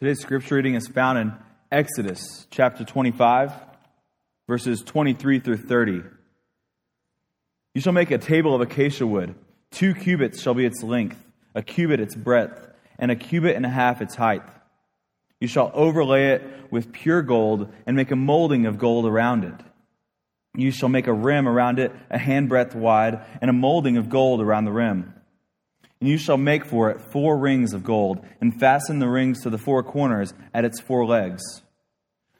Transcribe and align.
Today's 0.00 0.20
scripture 0.20 0.54
reading 0.54 0.76
is 0.76 0.88
found 0.88 1.18
in 1.18 1.34
Exodus 1.70 2.46
chapter 2.50 2.86
25, 2.86 3.52
verses 4.48 4.80
23 4.80 5.40
through 5.40 5.58
30. 5.58 6.00
You 7.74 7.80
shall 7.82 7.92
make 7.92 8.10
a 8.10 8.16
table 8.16 8.54
of 8.54 8.62
acacia 8.62 9.06
wood. 9.06 9.34
Two 9.70 9.92
cubits 9.92 10.40
shall 10.40 10.54
be 10.54 10.64
its 10.64 10.82
length, 10.82 11.22
a 11.54 11.60
cubit 11.60 12.00
its 12.00 12.14
breadth, 12.14 12.66
and 12.98 13.10
a 13.10 13.14
cubit 13.14 13.56
and 13.56 13.66
a 13.66 13.68
half 13.68 14.00
its 14.00 14.14
height. 14.14 14.40
You 15.38 15.48
shall 15.48 15.70
overlay 15.74 16.28
it 16.28 16.44
with 16.70 16.92
pure 16.92 17.20
gold 17.20 17.70
and 17.84 17.94
make 17.94 18.10
a 18.10 18.16
molding 18.16 18.64
of 18.64 18.78
gold 18.78 19.04
around 19.04 19.44
it. 19.44 19.60
You 20.56 20.70
shall 20.70 20.88
make 20.88 21.08
a 21.08 21.12
rim 21.12 21.46
around 21.46 21.78
it 21.78 21.92
a 22.08 22.16
handbreadth 22.16 22.74
wide 22.74 23.20
and 23.42 23.50
a 23.50 23.52
molding 23.52 23.98
of 23.98 24.08
gold 24.08 24.40
around 24.40 24.64
the 24.64 24.72
rim. 24.72 25.12
And 26.00 26.08
you 26.08 26.16
shall 26.16 26.38
make 26.38 26.64
for 26.64 26.90
it 26.90 27.00
four 27.00 27.38
rings 27.38 27.74
of 27.74 27.84
gold, 27.84 28.24
and 28.40 28.58
fasten 28.58 28.98
the 28.98 29.08
rings 29.08 29.42
to 29.42 29.50
the 29.50 29.58
four 29.58 29.82
corners 29.82 30.32
at 30.54 30.64
its 30.64 30.80
four 30.80 31.04
legs. 31.06 31.42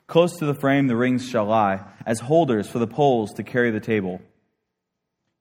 Close 0.07 0.39
to 0.39 0.47
the 0.47 0.55
frame 0.55 0.87
the 0.87 0.97
rings 0.97 1.29
shall 1.29 1.45
lie, 1.45 1.85
as 2.07 2.21
holders 2.21 2.69
for 2.69 2.79
the 2.79 2.87
poles 2.87 3.33
to 3.35 3.43
carry 3.43 3.71
the 3.71 3.79
table. 3.80 4.21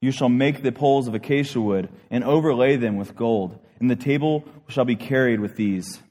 You 0.02 0.12
shall 0.12 0.30
make 0.30 0.62
the 0.62 0.72
poles 0.72 1.08
of 1.08 1.16
acacia 1.16 1.60
wood, 1.60 1.90
and 2.12 2.24
overlay 2.24 2.76
them 2.76 2.98
with 2.98 3.16
gold, 3.16 3.58
and 3.80 3.90
the 3.90 3.96
table 3.96 4.44
shall 4.68 4.86
be 4.86 4.96
carried 4.96 5.40
with 5.40 5.56
these. 5.56 6.02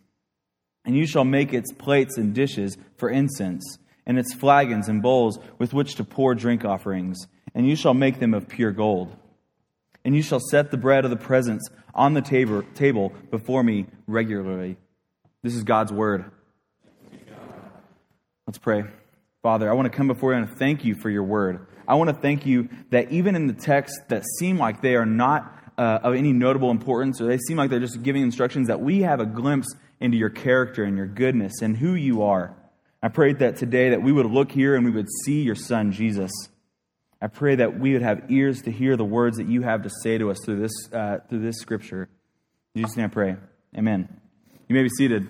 And 0.84 0.96
you 0.96 1.06
shall 1.06 1.24
make 1.24 1.52
its 1.52 1.72
plates 1.72 2.16
and 2.16 2.34
dishes 2.34 2.78
for 2.96 3.10
incense, 3.10 3.78
and 4.06 4.18
its 4.18 4.34
flagons 4.34 4.88
and 4.88 5.02
bowls 5.02 5.38
with 5.58 5.74
which 5.74 5.96
to 5.96 6.04
pour 6.04 6.34
drink 6.34 6.64
offerings, 6.64 7.26
and 7.54 7.68
you 7.68 7.76
shall 7.76 7.94
make 7.94 8.18
them 8.18 8.34
of 8.34 8.48
pure 8.48 8.72
gold. 8.72 9.14
And 10.04 10.14
you 10.14 10.22
shall 10.22 10.40
set 10.40 10.70
the 10.70 10.76
bread 10.76 11.04
of 11.04 11.10
the 11.10 11.16
presence 11.16 11.68
on 11.94 12.14
the 12.14 12.22
table, 12.22 13.12
before 13.30 13.62
me 13.62 13.86
regularly. 14.06 14.76
This 15.42 15.54
is 15.54 15.64
God's 15.64 15.92
word. 15.92 16.30
Let's 18.46 18.58
pray. 18.58 18.84
Father, 19.42 19.70
I 19.70 19.74
want 19.74 19.90
to 19.90 19.96
come 19.96 20.06
before 20.06 20.32
you 20.32 20.38
and 20.38 20.58
thank 20.58 20.84
you 20.84 20.94
for 20.94 21.10
your 21.10 21.24
word. 21.24 21.66
I 21.86 21.94
want 21.94 22.10
to 22.10 22.16
thank 22.16 22.46
you 22.46 22.68
that 22.90 23.10
even 23.12 23.34
in 23.34 23.46
the 23.46 23.52
texts 23.52 23.98
that 24.08 24.22
seem 24.38 24.58
like 24.58 24.82
they 24.82 24.94
are 24.94 25.06
not 25.06 25.54
uh, 25.76 26.00
of 26.02 26.14
any 26.14 26.32
notable 26.32 26.70
importance, 26.70 27.20
or 27.20 27.26
they 27.26 27.38
seem 27.38 27.56
like 27.56 27.70
they're 27.70 27.78
just 27.78 28.02
giving 28.02 28.22
instructions, 28.22 28.68
that 28.68 28.80
we 28.80 29.02
have 29.02 29.20
a 29.20 29.26
glimpse 29.26 29.74
into 30.00 30.16
your 30.16 30.30
character 30.30 30.82
and 30.84 30.96
your 30.96 31.06
goodness 31.06 31.62
and 31.62 31.76
who 31.76 31.94
you 31.94 32.22
are. 32.22 32.54
I 33.02 33.08
pray 33.08 33.32
that 33.34 33.56
today 33.56 33.90
that 33.90 34.02
we 34.02 34.10
would 34.10 34.26
look 34.26 34.50
here 34.50 34.74
and 34.74 34.84
we 34.84 34.90
would 34.90 35.06
see 35.24 35.42
your 35.42 35.54
son, 35.54 35.92
Jesus. 35.92 36.30
I 37.20 37.26
pray 37.26 37.56
that 37.56 37.78
we 37.78 37.92
would 37.94 38.02
have 38.02 38.30
ears 38.30 38.62
to 38.62 38.70
hear 38.70 38.96
the 38.96 39.04
words 39.04 39.38
that 39.38 39.48
you 39.48 39.62
have 39.62 39.82
to 39.82 39.90
say 40.02 40.18
to 40.18 40.30
us 40.30 40.38
through 40.44 40.60
this, 40.60 40.72
uh, 40.92 41.18
through 41.28 41.40
this 41.40 41.58
scripture. 41.58 42.08
In 42.74 42.82
Jesus' 42.82 42.96
name 42.96 43.06
I 43.06 43.08
pray. 43.08 43.36
Amen. 43.76 44.08
You 44.68 44.74
may 44.74 44.82
be 44.82 44.88
seated. 44.88 45.28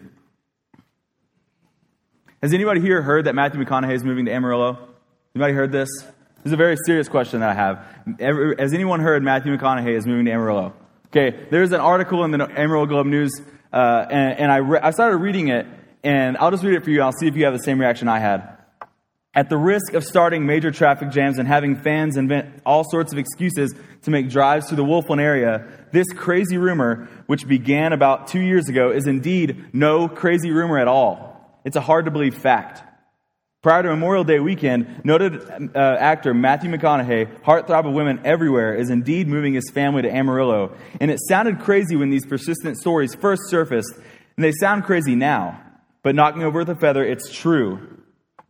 Has 2.43 2.53
anybody 2.53 2.81
here 2.81 3.01
heard 3.01 3.25
that 3.25 3.35
Matthew 3.35 3.65
McConaughey 3.65 3.95
is 3.95 4.05
moving 4.05 4.27
to 4.27 4.33
Amarillo? 4.33 4.89
Anybody 5.35 5.55
heard 5.55 5.73
this? 5.73 5.89
This 6.03 6.47
is 6.47 6.53
a 6.53 6.57
very 6.57 6.77
serious 6.85 7.09
question 7.09 7.41
that 7.41 7.51
I 7.51 7.55
have. 7.55 8.59
Has 8.59 8.75
anyone 8.75 9.01
heard 9.01 9.23
Matthew 9.23 9.57
McConaughey 9.57 9.97
is 9.97 10.07
moving 10.07 10.27
to 10.27 10.33
Amarillo? 10.33 10.75
Okay, 11.07 11.47
there's 11.51 11.73
an 11.73 11.81
article 11.81 12.23
in 12.25 12.33
the 12.33 12.39
Amarillo 12.39 12.85
Globe 12.85 13.07
News, 13.07 13.33
uh, 13.73 14.05
and, 14.11 14.39
and 14.41 14.53
I, 14.53 14.57
re- 14.59 14.81
I 14.81 14.91
started 14.91 15.17
reading 15.17 15.49
it, 15.49 15.67
and 16.05 16.37
I'll 16.37 16.51
just 16.51 16.63
read 16.63 16.75
it 16.75 16.85
for 16.85 16.91
you. 16.91 16.99
and 16.99 17.05
I'll 17.05 17.19
see 17.19 17.29
if 17.29 17.35
you 17.35 17.45
have 17.45 17.55
the 17.55 17.63
same 17.63 17.81
reaction 17.81 18.09
I 18.09 18.19
had. 18.19 18.58
At 19.35 19.51
the 19.51 19.57
risk 19.57 19.93
of 19.93 20.05
starting 20.05 20.47
major 20.47 20.71
traffic 20.71 21.11
jams 21.11 21.39
and 21.39 21.47
having 21.47 21.77
fans 21.77 22.17
invent 22.17 22.63
all 22.65 22.83
sorts 22.91 23.13
of 23.13 23.19
excuses 23.19 23.75
to 24.03 24.11
make 24.11 24.31
drives 24.31 24.67
through 24.67 24.79
the 24.79 24.85
Wolflin 24.85 25.21
area, 25.21 25.69
this 25.93 26.07
crazy 26.15 26.57
rumor, 26.57 27.09
which 27.27 27.47
began 27.47 27.93
about 27.93 28.29
two 28.29 28.41
years 28.41 28.69
ago, 28.69 28.91
is 28.91 29.07
indeed 29.07 29.67
no 29.73 30.09
crazy 30.09 30.51
rumor 30.51 30.79
at 30.79 30.89
all. 30.89 31.61
It's 31.65 31.77
a 31.77 31.81
hard 31.81 32.07
to 32.07 32.11
believe 32.11 32.37
fact. 32.37 32.83
Prior 33.61 33.83
to 33.83 33.89
Memorial 33.91 34.25
Day 34.25 34.39
weekend, 34.39 35.05
noted 35.05 35.43
uh, 35.75 35.79
actor 35.79 36.33
Matthew 36.33 36.71
McConaughey, 36.71 37.43
heartthrob 37.43 37.87
of 37.87 37.93
women 37.93 38.21
everywhere, 38.25 38.75
is 38.75 38.89
indeed 38.89 39.29
moving 39.29 39.53
his 39.53 39.69
family 39.71 40.03
to 40.03 40.11
Amarillo. 40.11 40.77
And 41.01 41.11
it 41.11 41.19
sounded 41.29 41.59
crazy 41.61 41.97
when 41.97 42.09
these 42.09 42.25
persistent 42.25 42.79
stories 42.79 43.15
first 43.15 43.43
surfaced, 43.49 43.95
and 43.95 44.45
they 44.45 44.53
sound 44.53 44.85
crazy 44.85 45.17
now. 45.17 45.61
But 46.03 46.15
knocking 46.15 46.45
over 46.45 46.61
with 46.61 46.71
a 46.71 46.77
feather, 46.77 47.05
it's 47.05 47.31
true. 47.33 47.98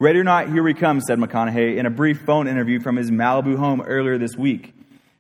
Ready 0.01 0.21
or 0.21 0.25
not, 0.25 0.49
here 0.53 0.63
we 0.63 0.75
come, 0.75 1.01
said 1.01 1.19
McConaughey 1.19 1.77
in 1.77 1.85
a 1.85 1.91
brief 1.91 2.21
phone 2.21 2.47
interview 2.47 2.79
from 2.79 2.95
his 2.95 3.11
Malibu 3.11 3.57
home 3.57 3.81
earlier 3.81 4.17
this 4.17 4.37
week. 4.37 4.73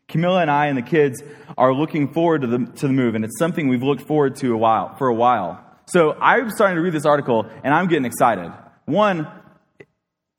Camila 0.09 0.41
and 0.41 0.49
I 0.49 0.67
and 0.67 0.79
the 0.79 0.83
kids 0.83 1.21
are 1.57 1.75
looking 1.75 2.13
forward 2.13 2.43
to 2.43 2.47
the, 2.47 2.59
to 2.77 2.87
the 2.87 2.93
move, 2.93 3.17
and 3.17 3.25
it's 3.25 3.37
something 3.41 3.67
we've 3.67 3.83
looked 3.83 4.03
forward 4.03 4.37
to 4.37 4.55
a 4.55 4.57
while, 4.57 4.95
for 4.95 5.09
a 5.09 5.15
while. 5.15 5.61
So 5.87 6.13
I'm 6.13 6.49
starting 6.51 6.77
to 6.77 6.81
read 6.81 6.93
this 6.93 7.07
article, 7.07 7.51
and 7.65 7.75
I'm 7.75 7.89
getting 7.89 8.05
excited. 8.05 8.53
One, 8.85 9.27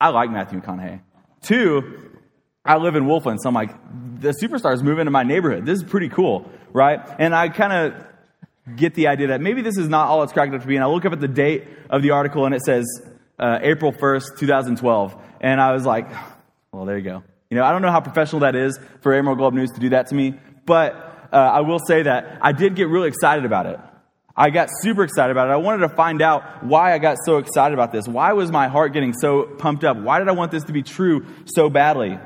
I 0.00 0.08
like 0.08 0.30
Matthew 0.30 0.62
McConaughey. 0.62 1.02
Two, 1.42 2.16
I 2.64 2.78
live 2.78 2.96
in 2.96 3.04
Wolflin, 3.04 3.36
so 3.42 3.50
I'm 3.50 3.54
like, 3.54 3.72
the 4.20 4.30
superstars 4.30 4.82
moving 4.82 5.00
into 5.00 5.10
my 5.10 5.22
neighborhood. 5.22 5.66
This 5.66 5.80
is 5.80 5.84
pretty 5.84 6.08
cool, 6.08 6.50
right? 6.72 6.98
And 7.18 7.34
I 7.34 7.50
kind 7.50 7.74
of 7.74 8.74
get 8.74 8.94
the 8.94 9.08
idea 9.08 9.26
that 9.26 9.42
maybe 9.42 9.60
this 9.60 9.76
is 9.76 9.90
not 9.90 10.08
all 10.08 10.22
it's 10.22 10.32
cracked 10.32 10.54
up 10.54 10.62
to 10.62 10.66
be. 10.66 10.76
And 10.76 10.82
I 10.82 10.86
look 10.86 11.04
up 11.04 11.12
at 11.12 11.20
the 11.20 11.28
date 11.28 11.68
of 11.90 12.00
the 12.00 12.12
article, 12.12 12.46
and 12.46 12.54
it 12.54 12.62
says 12.62 12.86
uh, 13.40 13.58
April 13.62 13.92
1st, 13.92 14.38
2012. 14.38 15.16
And 15.40 15.60
I 15.60 15.72
was 15.72 15.84
like, 15.84 16.08
well, 16.72 16.84
there 16.84 16.98
you 16.98 17.04
go. 17.04 17.24
You 17.50 17.56
know, 17.56 17.64
I 17.64 17.72
don't 17.72 17.82
know 17.82 17.90
how 17.90 18.00
professional 18.00 18.42
that 18.42 18.54
is 18.54 18.78
for 19.00 19.12
Amarillo 19.12 19.36
Globe 19.36 19.54
News 19.54 19.70
to 19.72 19.80
do 19.80 19.88
that 19.88 20.06
to 20.08 20.14
me, 20.14 20.38
but 20.66 20.94
uh, 21.32 21.36
I 21.36 21.60
will 21.62 21.80
say 21.84 22.02
that 22.02 22.38
I 22.40 22.52
did 22.52 22.76
get 22.76 22.86
really 22.88 23.08
excited 23.08 23.44
about 23.44 23.66
it. 23.66 23.80
I 24.36 24.50
got 24.50 24.68
super 24.82 25.02
excited 25.02 25.32
about 25.32 25.48
it. 25.48 25.52
I 25.52 25.56
wanted 25.56 25.88
to 25.88 25.94
find 25.94 26.22
out 26.22 26.64
why 26.64 26.94
I 26.94 26.98
got 26.98 27.16
so 27.24 27.38
excited 27.38 27.74
about 27.74 27.90
this. 27.90 28.06
Why 28.06 28.32
was 28.34 28.52
my 28.52 28.68
heart 28.68 28.92
getting 28.92 29.12
so 29.12 29.42
pumped 29.42 29.82
up? 29.82 29.96
Why 29.96 30.20
did 30.20 30.28
I 30.28 30.32
want 30.32 30.52
this 30.52 30.64
to 30.64 30.72
be 30.72 30.82
true 30.82 31.26
so 31.46 31.68
badly? 31.68 32.18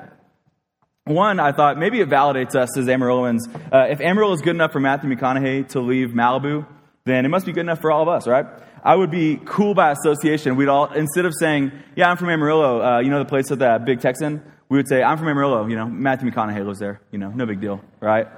One, 1.07 1.41
I 1.41 1.53
thought 1.53 1.79
maybe 1.79 2.01
it 2.01 2.09
validates 2.09 2.55
us 2.55 2.77
as 2.79 2.87
Amarilloans. 2.87 3.41
Uh, 3.73 3.87
if 3.91 4.01
Amarillo 4.01 4.33
is 4.33 4.43
good 4.43 4.55
enough 4.55 4.73
for 4.73 4.81
Matthew 4.81 5.11
McConaughey 5.11 5.69
to 5.71 5.81
leave 5.81 6.11
Malibu, 6.11 6.67
then 7.05 7.25
it 7.25 7.29
must 7.29 7.47
be 7.47 7.53
good 7.53 7.61
enough 7.61 7.81
for 7.81 7.91
all 7.91 8.03
of 8.03 8.09
us, 8.09 8.27
right? 8.27 8.47
I 8.85 8.95
would 8.95 9.11
be 9.11 9.41
cool 9.47 9.73
by 9.73 9.93
association. 9.93 10.57
We'd 10.57 10.69
all, 10.69 10.93
instead 10.93 11.25
of 11.25 11.33
saying, 11.41 11.73
yeah, 11.97 12.11
I'm 12.11 12.19
from 12.19 12.29
Amarillo, 12.29 12.83
uh, 12.83 13.01
you 13.01 13.11
know 13.11 13.19
the 13.19 13.25
place 13.25 13.49
with 13.49 13.61
that 13.61 13.87
big 13.87 14.01
Texan? 14.01 14.43
We 14.69 14.77
would 14.77 14.89
say, 14.89 15.03
I'm 15.03 15.17
from 15.17 15.29
Amarillo, 15.29 15.67
you 15.67 15.77
know, 15.77 15.87
Matthew 15.87 16.31
McConaughey 16.31 16.67
lives 16.67 16.81
there, 16.81 17.01
you 17.11 17.19
know, 17.19 17.31
no 17.31 17.47
big 17.47 17.61
deal, 17.61 17.81
right? 18.01 18.29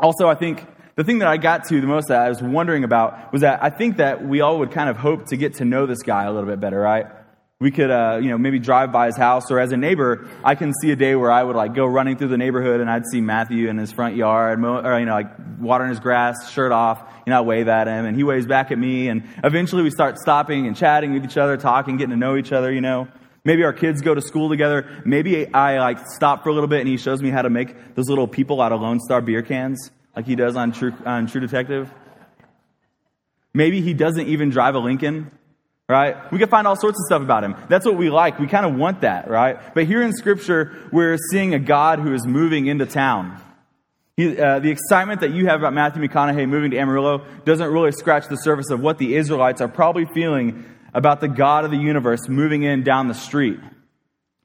Also, 0.00 0.28
I 0.28 0.34
think 0.34 0.66
the 0.96 1.04
thing 1.04 1.20
that 1.20 1.28
I 1.28 1.36
got 1.36 1.64
to 1.68 1.80
the 1.80 1.86
most 1.86 2.08
that 2.08 2.20
I 2.20 2.28
was 2.28 2.42
wondering 2.42 2.82
about 2.82 3.32
was 3.32 3.42
that 3.42 3.62
I 3.62 3.70
think 3.70 3.98
that 3.98 4.26
we 4.26 4.40
all 4.40 4.58
would 4.58 4.72
kind 4.72 4.90
of 4.90 4.96
hope 4.96 5.26
to 5.26 5.36
get 5.36 5.54
to 5.54 5.64
know 5.64 5.86
this 5.86 6.02
guy 6.02 6.24
a 6.24 6.32
little 6.32 6.48
bit 6.48 6.60
better, 6.60 6.80
right? 6.80 7.06
We 7.60 7.70
could, 7.70 7.90
uh, 7.90 8.18
you 8.20 8.30
know, 8.30 8.36
maybe 8.36 8.58
drive 8.58 8.90
by 8.90 9.06
his 9.06 9.16
house, 9.16 9.50
or 9.50 9.60
as 9.60 9.70
a 9.70 9.76
neighbor, 9.76 10.28
I 10.42 10.56
can 10.56 10.72
see 10.82 10.90
a 10.90 10.96
day 10.96 11.14
where 11.14 11.30
I 11.30 11.42
would 11.42 11.54
like 11.54 11.72
go 11.72 11.86
running 11.86 12.16
through 12.16 12.28
the 12.28 12.36
neighborhood 12.36 12.80
and 12.80 12.90
I'd 12.90 13.06
see 13.06 13.20
Matthew 13.20 13.68
in 13.68 13.78
his 13.78 13.92
front 13.92 14.16
yard, 14.16 14.62
or 14.62 14.98
you 14.98 15.06
know, 15.06 15.12
like 15.12 15.28
watering 15.60 15.90
his 15.90 16.00
grass, 16.00 16.50
shirt 16.50 16.72
off. 16.72 17.00
You 17.26 17.30
know, 17.30 17.38
I 17.38 17.40
wave 17.42 17.68
at 17.68 17.86
him, 17.86 18.06
and 18.06 18.16
he 18.16 18.24
waves 18.24 18.46
back 18.46 18.72
at 18.72 18.78
me, 18.78 19.08
and 19.08 19.22
eventually 19.44 19.82
we 19.84 19.90
start 19.90 20.18
stopping 20.18 20.66
and 20.66 20.76
chatting 20.76 21.14
with 21.14 21.24
each 21.24 21.36
other, 21.36 21.56
talking, 21.56 21.96
getting 21.96 22.10
to 22.10 22.16
know 22.16 22.36
each 22.36 22.50
other. 22.50 22.72
You 22.72 22.80
know, 22.80 23.06
maybe 23.44 23.62
our 23.62 23.72
kids 23.72 24.02
go 24.02 24.14
to 24.14 24.20
school 24.20 24.48
together. 24.48 25.02
Maybe 25.04 25.52
I 25.54 25.78
like 25.78 25.98
stop 26.08 26.42
for 26.42 26.48
a 26.48 26.52
little 26.52 26.68
bit, 26.68 26.80
and 26.80 26.88
he 26.88 26.96
shows 26.96 27.22
me 27.22 27.30
how 27.30 27.42
to 27.42 27.50
make 27.50 27.94
those 27.94 28.08
little 28.08 28.26
people 28.26 28.60
out 28.60 28.72
of 28.72 28.80
Lone 28.80 28.98
Star 28.98 29.20
beer 29.20 29.42
cans, 29.42 29.92
like 30.16 30.26
he 30.26 30.34
does 30.34 30.56
on 30.56 30.72
True 30.72 30.92
on 31.06 31.28
True 31.28 31.40
Detective. 31.40 31.88
Maybe 33.54 33.80
he 33.80 33.94
doesn't 33.94 34.26
even 34.26 34.50
drive 34.50 34.74
a 34.74 34.80
Lincoln 34.80 35.30
right? 35.88 36.32
We 36.32 36.38
can 36.38 36.48
find 36.48 36.66
all 36.66 36.76
sorts 36.76 36.98
of 36.98 37.06
stuff 37.06 37.22
about 37.22 37.44
him. 37.44 37.56
That's 37.68 37.84
what 37.84 37.96
we 37.96 38.10
like. 38.10 38.38
We 38.38 38.46
kind 38.46 38.64
of 38.64 38.74
want 38.74 39.02
that, 39.02 39.28
right? 39.28 39.58
But 39.74 39.84
here 39.84 40.02
in 40.02 40.12
Scripture, 40.12 40.88
we're 40.92 41.18
seeing 41.30 41.54
a 41.54 41.58
God 41.58 41.98
who 41.98 42.14
is 42.14 42.26
moving 42.26 42.66
into 42.66 42.86
town. 42.86 43.40
He, 44.16 44.38
uh, 44.38 44.60
the 44.60 44.70
excitement 44.70 45.20
that 45.22 45.32
you 45.32 45.46
have 45.46 45.60
about 45.60 45.74
Matthew 45.74 46.02
McConaughey 46.02 46.48
moving 46.48 46.70
to 46.70 46.78
Amarillo 46.78 47.26
doesn't 47.44 47.68
really 47.68 47.92
scratch 47.92 48.28
the 48.28 48.36
surface 48.36 48.70
of 48.70 48.80
what 48.80 48.98
the 48.98 49.16
Israelites 49.16 49.60
are 49.60 49.68
probably 49.68 50.06
feeling 50.14 50.64
about 50.94 51.20
the 51.20 51.28
God 51.28 51.64
of 51.64 51.72
the 51.72 51.76
universe 51.76 52.28
moving 52.28 52.62
in 52.62 52.84
down 52.84 53.08
the 53.08 53.14
street. 53.14 53.58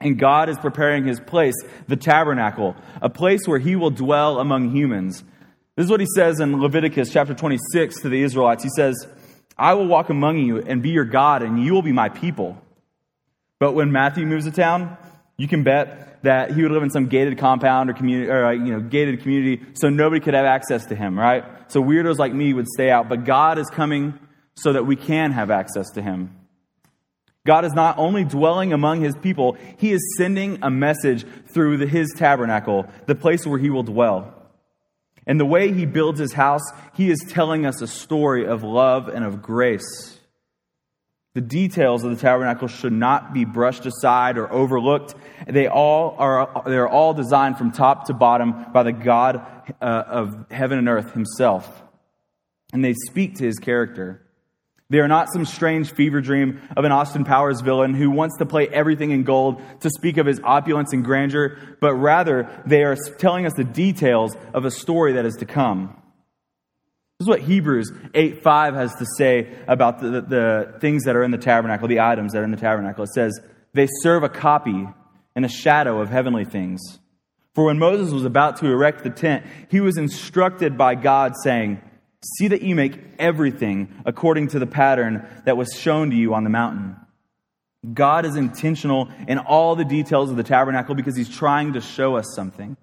And 0.02 0.18
God 0.18 0.50
is 0.50 0.58
preparing 0.58 1.06
his 1.06 1.20
place, 1.20 1.56
the 1.88 1.98
tabernacle, 1.98 2.76
a 3.02 3.10
place 3.10 3.42
where 3.46 3.60
he 3.60 3.76
will 3.76 3.92
dwell 3.92 4.40
among 4.40 4.72
humans. 4.76 5.24
This 5.76 5.86
is 5.86 5.92
what 5.92 6.00
he 6.00 6.08
says 6.16 6.40
in 6.40 6.60
Leviticus 6.60 7.12
chapter 7.14 7.34
26 7.34 8.02
to 8.02 8.10
the 8.10 8.22
Israelites. 8.24 8.64
He 8.64 8.70
says, 8.76 9.08
I 9.60 9.74
will 9.74 9.88
walk 9.88 10.10
among 10.10 10.38
you 10.40 10.58
and 10.60 10.82
be 10.82 10.90
your 10.90 11.06
God, 11.06 11.44
and 11.44 11.64
you 11.64 11.74
will 11.74 11.82
be 11.82 11.92
my 11.92 12.10
people. 12.10 12.58
But 13.60 13.74
when 13.74 13.92
Matthew 13.92 14.26
moves 14.26 14.46
to 14.46 14.52
town, 14.52 14.98
you 15.38 15.48
can 15.48 15.64
bet 15.64 16.24
that 16.24 16.52
he 16.52 16.64
would 16.64 16.72
live 16.72 16.84
in 16.84 16.90
some 16.90 17.08
gated 17.08 17.38
compound 17.38 17.90
or 17.90 17.94
community, 17.94 18.30
or 18.30 18.46
uh, 18.46 18.52
you 18.52 18.72
know, 18.74 18.80
gated 18.80 19.22
community, 19.22 19.66
so 19.74 19.90
nobody 19.90 20.20
could 20.20 20.34
have 20.34 20.46
access 20.46 20.86
to 20.88 20.96
him, 20.96 21.18
right? 21.18 21.44
So 21.68 21.84
weirdos 21.84 22.18
like 22.18 22.34
me 22.34 22.54
would 22.54 22.68
stay 22.68 22.90
out. 22.90 23.10
But 23.10 23.26
God 23.26 23.58
is 23.58 23.70
coming 23.70 24.18
so 24.56 24.74
that 24.74 24.86
we 24.86 24.96
can 24.96 25.32
have 25.32 25.52
access 25.52 25.90
to 25.92 26.02
him. 26.02 26.36
God 27.46 27.66
is 27.66 27.74
not 27.74 27.98
only 27.98 28.26
dwelling 28.26 28.74
among 28.74 29.02
his 29.02 29.16
people, 29.16 29.58
he 29.78 29.92
is 29.92 30.16
sending 30.18 30.60
a 30.62 30.70
message 30.70 31.26
through 31.54 31.78
the, 31.78 31.88
his 31.88 32.14
tabernacle, 32.16 32.86
the 33.08 33.16
place 33.16 33.46
where 33.46 33.58
he 33.58 33.70
will 33.70 33.84
dwell. 33.84 34.39
And 35.30 35.40
the 35.40 35.46
way 35.46 35.72
he 35.72 35.86
builds 35.86 36.20
his 36.20 36.34
house, 36.34 36.64
he 36.96 37.12
is 37.12 37.20
telling 37.30 37.64
us 37.64 37.84
a 37.84 37.88
story 37.88 38.48
of 38.48 38.64
love 38.64 39.10
and 39.10 39.24
of 39.24 39.44
grace. 39.44 40.18
The 41.36 41.42
details 41.42 42.04
of 42.04 42.10
the 42.10 42.18
tabernacle 42.18 42.68
should 42.68 42.94
not 42.94 43.32
be 43.32 43.46
brushed 43.46 43.86
aside 43.86 44.40
or 44.40 44.52
overlooked. 44.52 45.14
They 45.46 45.68
all 45.68 46.16
are, 46.18 46.64
they 46.66 46.78
are 46.78 46.90
all 46.90 47.14
designed 47.14 47.60
from 47.60 47.72
top 47.72 48.08
to 48.08 48.14
bottom 48.16 48.72
by 48.74 48.82
the 48.82 48.92
God 48.92 49.46
uh, 49.80 49.86
of 49.86 50.50
heaven 50.50 50.80
and 50.80 50.90
earth 50.90 51.14
himself. 51.14 51.84
And 52.74 52.84
they 52.84 52.94
speak 52.94 53.36
to 53.36 53.46
his 53.46 53.60
character. 53.60 54.26
They 54.92 55.00
are 55.00 55.08
not 55.08 55.32
some 55.32 55.46
strange 55.46 55.92
fever 55.92 56.20
dream 56.20 56.62
of 56.76 56.84
an 56.84 56.92
Austin 56.92 57.24
Powers 57.24 57.62
villain 57.62 57.94
who 57.94 58.10
wants 58.10 58.38
to 58.38 58.46
play 58.46 58.68
everything 58.68 59.12
in 59.12 59.24
gold 59.24 59.62
to 59.82 59.90
speak 59.92 60.18
of 60.18 60.26
his 60.26 60.40
opulence 60.44 60.94
and 60.94 61.06
grandeur, 61.06 61.60
but 61.80 61.94
rather 61.94 62.50
they 62.66 62.84
are 62.84 62.96
telling 63.20 63.46
us 63.46 63.54
the 63.54 63.64
details 63.64 64.36
of 64.54 64.66
a 64.66 64.72
story 64.72 65.14
that 65.14 65.26
is 65.26 65.36
to 65.36 65.46
come. 65.46 65.96
This 67.20 67.26
is 67.26 67.30
what 67.30 67.42
Hebrews 67.42 67.92
8 68.16 68.42
5 68.42 68.74
has 68.74 68.96
to 68.96 69.06
say 69.18 69.54
about 69.68 70.00
the, 70.00 70.10
the, 70.10 70.22
the, 70.22 70.80
things 70.80 71.04
that 71.04 71.16
are 71.16 71.24
in 71.24 71.32
the 71.32 71.38
tabernacle, 71.38 71.88
the 71.88 72.00
items 72.00 72.32
that 72.32 72.40
are 72.40 72.46
in 72.46 72.52
the 72.52 72.58
tabernacle. 72.58 73.04
It 73.04 73.10
says, 73.14 73.40
They 73.74 73.88
serve 74.02 74.24
a 74.24 74.30
copy 74.30 74.88
and 75.36 75.46
a 75.46 75.50
shadow 75.50 76.02
of 76.02 76.10
heavenly 76.10 76.46
things. 76.46 76.80
For 77.54 77.66
when 77.66 77.78
Moses 77.78 78.14
was 78.14 78.26
about 78.26 78.58
to 78.58 78.68
erect 78.68 79.04
the 79.04 79.10
tent, 79.10 79.46
he 79.70 79.82
was 79.82 79.98
instructed 79.98 80.78
by 80.78 80.96
God, 80.96 81.34
saying, 81.44 81.82
See 82.22 82.50
that 82.50 82.62
you 82.62 82.76
make 82.76 83.00
everything 83.18 83.94
according 84.06 84.50
to 84.50 84.60
the 84.60 84.68
pattern 84.68 85.28
that 85.46 85.56
was 85.56 85.70
shown 85.74 86.10
to 86.10 86.16
you 86.16 86.34
on 86.34 86.44
the 86.44 86.50
mountain. 86.50 86.98
God 87.94 88.26
is 88.26 88.36
intentional 88.36 89.10
in 89.28 89.38
all 89.38 89.76
the 89.76 89.86
details 89.86 90.30
of 90.30 90.36
the 90.36 90.44
tabernacle 90.44 90.96
because 90.96 91.16
he's 91.16 91.30
trying 91.30 91.74
to 91.74 91.82
show 91.82 92.18
us 92.18 92.26
something. 92.36 92.76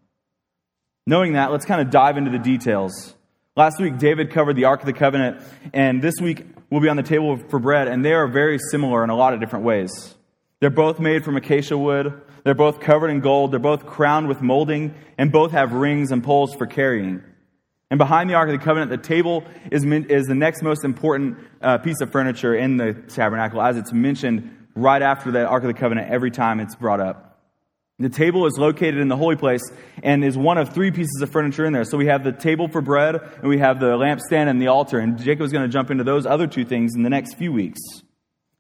Knowing 1.07 1.35
that, 1.35 1.53
let's 1.53 1.67
kind 1.67 1.83
of 1.83 1.91
dive 1.91 2.17
into 2.17 2.31
the 2.31 2.39
details. 2.39 3.15
Last 3.57 3.79
week, 3.79 3.99
David 3.99 4.31
covered 4.33 4.57
the 4.57 4.65
Ark 4.65 4.81
of 4.81 4.87
the 4.87 4.95
Covenant, 4.95 5.43
and 5.73 6.03
this 6.03 6.15
week 6.21 6.45
we'll 6.71 6.81
be 6.81 6.89
on 6.89 6.97
the 6.97 7.03
table 7.03 7.37
for 7.37 7.59
bread, 7.59 7.89
and 7.89 8.05
they 8.05 8.13
are 8.13 8.27
very 8.27 8.59
similar 8.71 9.05
in 9.05 9.11
a 9.11 9.17
lot 9.17 9.35
of 9.35 9.41
different 9.41 9.67
ways. 9.67 10.15
They're 10.61 10.71
both 10.71 10.99
made 10.99 11.25
from 11.25 11.37
acacia 11.37 11.77
wood, 11.77 12.23
they're 12.43 12.55
both 12.55 12.81
covered 12.81 13.09
in 13.09 13.21
gold, 13.21 13.53
they're 13.53 13.59
both 13.59 13.85
crowned 13.85 14.29
with 14.29 14.41
molding, 14.41 14.95
and 15.19 15.31
both 15.31 15.53
have 15.53 15.73
rings 15.73 16.11
and 16.11 16.25
poles 16.25 16.55
for 16.55 16.67
carrying. 16.67 17.23
And 17.91 17.99
behind 17.99 18.29
the 18.29 18.35
Ark 18.35 18.49
of 18.49 18.59
the 18.59 18.65
Covenant, 18.65 18.91
the 18.91 18.97
table 18.99 19.45
is, 19.71 19.85
is 19.85 20.27
the 20.27 20.35
next 20.35 20.63
most 20.63 20.85
important 20.85 21.39
uh, 21.63 21.79
piece 21.79 22.01
of 22.01 22.11
furniture 22.11 22.55
in 22.55 22.77
the 22.77 22.95
tabernacle, 22.95 23.63
as 23.63 23.77
it's 23.77 23.93
mentioned 23.93 24.57
right 24.75 25.03
after 25.03 25.31
the 25.31 25.47
Ark 25.47 25.63
of 25.63 25.69
the 25.69 25.75
Covenant 25.75 26.11
every 26.11 26.31
time 26.31 26.59
it's 26.59 26.75
brought 26.75 27.01
up. 27.01 27.27
The 27.99 28.11
table 28.11 28.45
is 28.45 28.59
located 28.59 28.99
in 28.99 29.09
the 29.09 29.17
holy 29.17 29.37
place 29.37 29.63
and 30.03 30.23
is 30.23 30.37
one 30.37 30.59
of 30.59 30.75
three 30.75 30.91
pieces 30.91 31.19
of 31.23 31.31
furniture 31.31 31.65
in 31.65 31.73
there. 31.73 31.85
So 31.85 31.97
we 31.97 32.07
have 32.07 32.25
the 32.25 32.33
table 32.33 32.69
for 32.69 32.83
bread, 32.83 33.17
and 33.17 33.49
we 33.49 33.57
have 33.59 33.81
the 33.81 33.97
lampstand 33.97 34.49
and 34.49 34.61
the 34.61 34.67
altar. 34.67 34.99
And 34.99 35.19
Jacob's 35.19 35.51
going 35.51 35.65
to 35.65 35.73
jump 35.73 35.91
into 35.91 36.05
those 36.05 36.27
other 36.27 36.47
two 36.47 36.67
things 36.67 36.95
in 36.95 37.05
the 37.05 37.09
next 37.09 37.37
few 37.37 37.53
weeks. 37.53 37.81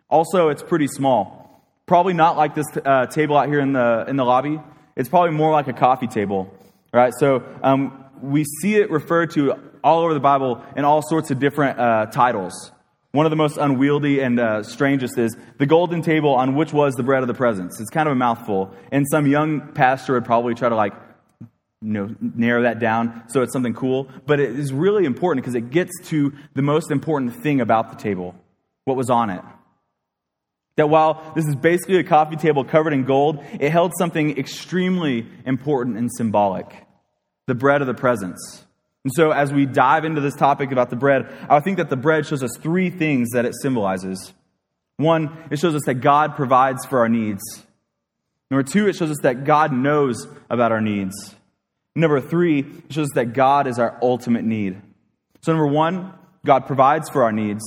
Also, 0.08 0.49
it's 0.49 0.62
pretty 0.62 0.87
small. 0.87 1.62
Probably 1.84 2.14
not 2.14 2.38
like 2.38 2.55
this 2.55 2.67
uh, 2.82 3.06
table 3.06 3.37
out 3.37 3.49
here 3.49 3.61
in 3.61 3.75
the, 3.75 4.06
in 4.08 4.17
the 4.17 4.25
lobby. 4.25 4.58
It's 4.96 5.11
probably 5.11 5.32
more 5.32 5.52
like 5.52 5.69
a 5.69 5.75
coffee 5.75 6.06
table. 6.06 6.50
Right? 6.94 7.12
So 7.19 7.44
um, 7.62 8.06
we 8.23 8.45
see 8.61 8.77
it 8.77 8.91
referred 8.91 9.31
to 9.33 9.55
all 9.83 10.01
over 10.01 10.15
the 10.15 10.21
Bible 10.21 10.63
in 10.77 10.85
all 10.85 11.03
sorts 11.03 11.31
of 11.31 11.39
different 11.39 11.79
uh, 11.79 12.07
titles. 12.07 12.73
One 13.13 13.25
of 13.25 13.31
the 13.31 13.37
most 13.37 13.57
unwieldy 13.57 14.21
and 14.21 14.39
uh, 14.39 14.63
strangest 14.63 15.17
is 15.17 15.37
the 15.59 15.67
golden 15.67 16.03
table 16.03 16.35
on 16.35 16.55
which 16.55 16.73
was 16.73 16.95
the 16.95 17.03
bread 17.03 17.23
of 17.23 17.29
the 17.29 17.35
presence. 17.35 17.81
It's 17.81 17.89
kind 17.89 18.09
of 18.09 18.13
a 18.13 18.17
mouthful. 18.17 18.75
And 18.93 19.07
some 19.11 19.27
young 19.27 19.73
pastor 19.73 20.15
would 20.15 20.25
probably 20.25 20.55
try 20.55 20.69
to 20.69 20.77
like, 20.77 20.93
you 21.41 21.93
know, 21.93 22.15
narrow 22.21 22.63
that 22.63 22.79
down 22.79 23.23
so 23.29 23.43
it's 23.43 23.53
something 23.53 23.75
cool. 23.75 24.09
But 24.27 24.41
it 24.41 24.59
is 24.59 24.73
really 24.73 25.05
important 25.05 25.45
because 25.45 25.55
it 25.55 25.71
gets 25.71 25.93
to 26.09 26.33
the 26.55 26.63
most 26.63 26.91
important 26.91 27.43
thing 27.43 27.61
about 27.61 27.91
the 27.91 27.97
table 27.97 28.35
what 28.85 28.97
was 28.97 29.09
on 29.09 29.31
it. 29.31 29.43
That 30.77 30.91
while 30.91 31.33
this 31.35 31.47
is 31.47 31.57
basically 31.57 31.99
a 31.99 32.05
coffee 32.05 32.37
table 32.37 32.65
covered 32.65 32.93
in 32.93 33.05
gold, 33.05 33.43
it 33.59 33.71
held 33.71 33.93
something 33.99 34.37
extremely 34.39 35.27
important 35.47 35.97
and 35.97 36.11
symbolic 36.13 36.86
the 37.46 37.54
bread 37.54 37.81
of 37.81 37.87
the 37.87 37.94
presence. 37.94 38.64
And 39.04 39.12
so, 39.14 39.31
as 39.31 39.52
we 39.52 39.66
dive 39.66 40.04
into 40.04 40.20
this 40.20 40.34
topic 40.34 40.72
about 40.72 40.90
the 40.90 40.96
bread, 40.96 41.32
I 41.48 41.60
think 41.60 41.76
that 41.76 41.90
the 41.90 41.96
bread 41.96 42.26
shows 42.26 42.43
us 42.43 42.50
three 42.58 42.90
things 42.90 43.31
that 43.31 43.44
it 43.44 43.54
symbolizes. 43.62 44.32
One, 44.96 45.37
it 45.50 45.58
shows 45.58 45.75
us 45.75 45.82
that 45.87 45.96
God 45.96 46.34
provides 46.34 46.84
for 46.84 46.98
our 46.98 47.08
needs. 47.08 47.43
Number 48.50 48.62
two, 48.62 48.88
it 48.88 48.96
shows 48.96 49.10
us 49.10 49.19
that 49.22 49.44
God 49.44 49.72
knows 49.72 50.26
about 50.50 50.72
our 50.72 50.81
needs. 50.81 51.14
Number 51.94 52.20
three, 52.20 52.60
it 52.60 52.93
shows 52.93 53.06
us 53.06 53.14
that 53.14 53.32
God 53.32 53.66
is 53.66 53.78
our 53.78 53.98
ultimate 54.02 54.44
need. 54.44 54.81
So, 55.43 55.52
number 55.52 55.69
one, 55.69 56.12
God 56.44 56.66
provides 56.66 57.08
for 57.08 57.22
our 57.22 57.32
needs. 57.32 57.62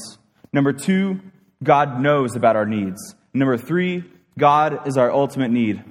Number 0.52 0.74
two, 0.74 1.22
God 1.64 2.02
knows 2.02 2.36
about 2.36 2.56
our 2.56 2.66
needs. 2.66 3.16
Number 3.34 3.58
three, 3.58 4.04
God 4.38 4.88
is 4.88 4.98
our 4.98 5.12
ultimate 5.12 5.52
need. 5.52 5.84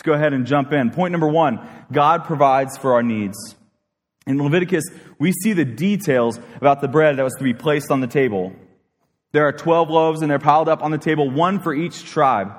Let's 0.00 0.06
go 0.06 0.14
ahead 0.14 0.32
and 0.32 0.46
jump 0.46 0.72
in. 0.72 0.92
Point 0.92 1.12
number 1.12 1.28
one 1.28 1.60
God 1.92 2.24
provides 2.24 2.78
for 2.78 2.94
our 2.94 3.02
needs. 3.02 3.36
In 4.26 4.42
Leviticus, 4.42 4.84
we 5.18 5.30
see 5.30 5.52
the 5.52 5.66
details 5.66 6.40
about 6.56 6.80
the 6.80 6.88
bread 6.88 7.18
that 7.18 7.22
was 7.22 7.34
to 7.34 7.44
be 7.44 7.52
placed 7.52 7.90
on 7.90 8.00
the 8.00 8.06
table. 8.06 8.54
There 9.32 9.46
are 9.46 9.52
12 9.52 9.90
loaves 9.90 10.22
and 10.22 10.30
they're 10.30 10.38
piled 10.38 10.70
up 10.70 10.82
on 10.82 10.90
the 10.90 10.96
table, 10.96 11.28
one 11.28 11.60
for 11.60 11.74
each 11.74 12.02
tribe. 12.02 12.50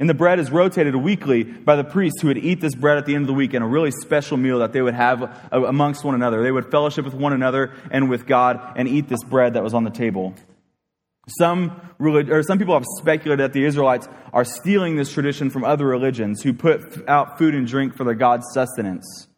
And 0.00 0.10
the 0.10 0.14
bread 0.14 0.40
is 0.40 0.50
rotated 0.50 0.96
weekly 0.96 1.44
by 1.44 1.76
the 1.76 1.84
priests 1.84 2.20
who 2.20 2.26
would 2.26 2.38
eat 2.38 2.60
this 2.60 2.74
bread 2.74 2.98
at 2.98 3.06
the 3.06 3.14
end 3.14 3.22
of 3.22 3.28
the 3.28 3.34
week 3.34 3.54
in 3.54 3.62
a 3.62 3.68
really 3.68 3.92
special 3.92 4.36
meal 4.36 4.58
that 4.58 4.72
they 4.72 4.82
would 4.82 4.94
have 4.94 5.22
uh, 5.22 5.64
amongst 5.64 6.02
one 6.02 6.16
another. 6.16 6.42
They 6.42 6.50
would 6.50 6.68
fellowship 6.68 7.04
with 7.04 7.14
one 7.14 7.32
another 7.32 7.74
and 7.92 8.10
with 8.10 8.26
God 8.26 8.60
and 8.74 8.88
eat 8.88 9.08
this 9.08 9.22
bread 9.22 9.54
that 9.54 9.62
was 9.62 9.72
on 9.72 9.84
the 9.84 9.90
table. 9.90 10.34
Some, 11.28 11.80
or 12.00 12.42
some 12.42 12.58
people 12.58 12.74
have 12.74 12.84
speculated 12.98 13.44
that 13.44 13.52
the 13.52 13.64
Israelites 13.64 14.08
are 14.32 14.44
stealing 14.44 14.96
this 14.96 15.12
tradition 15.12 15.50
from 15.50 15.64
other 15.64 15.86
religions 15.86 16.42
who 16.42 16.52
put 16.52 17.08
out 17.08 17.38
food 17.38 17.54
and 17.54 17.66
drink 17.66 17.94
for 17.96 18.02
their 18.02 18.14
God's 18.14 18.46
sustenance. 18.52 19.28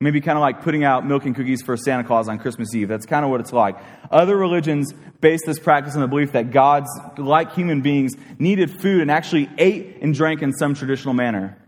Maybe 0.00 0.20
kind 0.20 0.38
of 0.38 0.42
like 0.42 0.62
putting 0.62 0.84
out 0.84 1.04
milk 1.04 1.24
and 1.24 1.34
cookies 1.34 1.60
for 1.60 1.76
Santa 1.76 2.04
Claus 2.04 2.28
on 2.28 2.38
Christmas 2.38 2.72
Eve. 2.72 2.86
That's 2.86 3.04
kind 3.04 3.24
of 3.24 3.32
what 3.32 3.40
it's 3.40 3.52
like. 3.52 3.76
Other 4.12 4.36
religions 4.36 4.92
base 5.20 5.40
this 5.44 5.58
practice 5.58 5.96
on 5.96 6.02
the 6.02 6.06
belief 6.06 6.32
that 6.32 6.52
gods, 6.52 6.88
like 7.16 7.52
human 7.52 7.80
beings, 7.80 8.14
needed 8.38 8.80
food 8.80 9.02
and 9.02 9.10
actually 9.10 9.50
ate 9.58 9.98
and 10.00 10.14
drank 10.14 10.40
in 10.40 10.52
some 10.52 10.74
traditional 10.74 11.14
manner. 11.14 11.58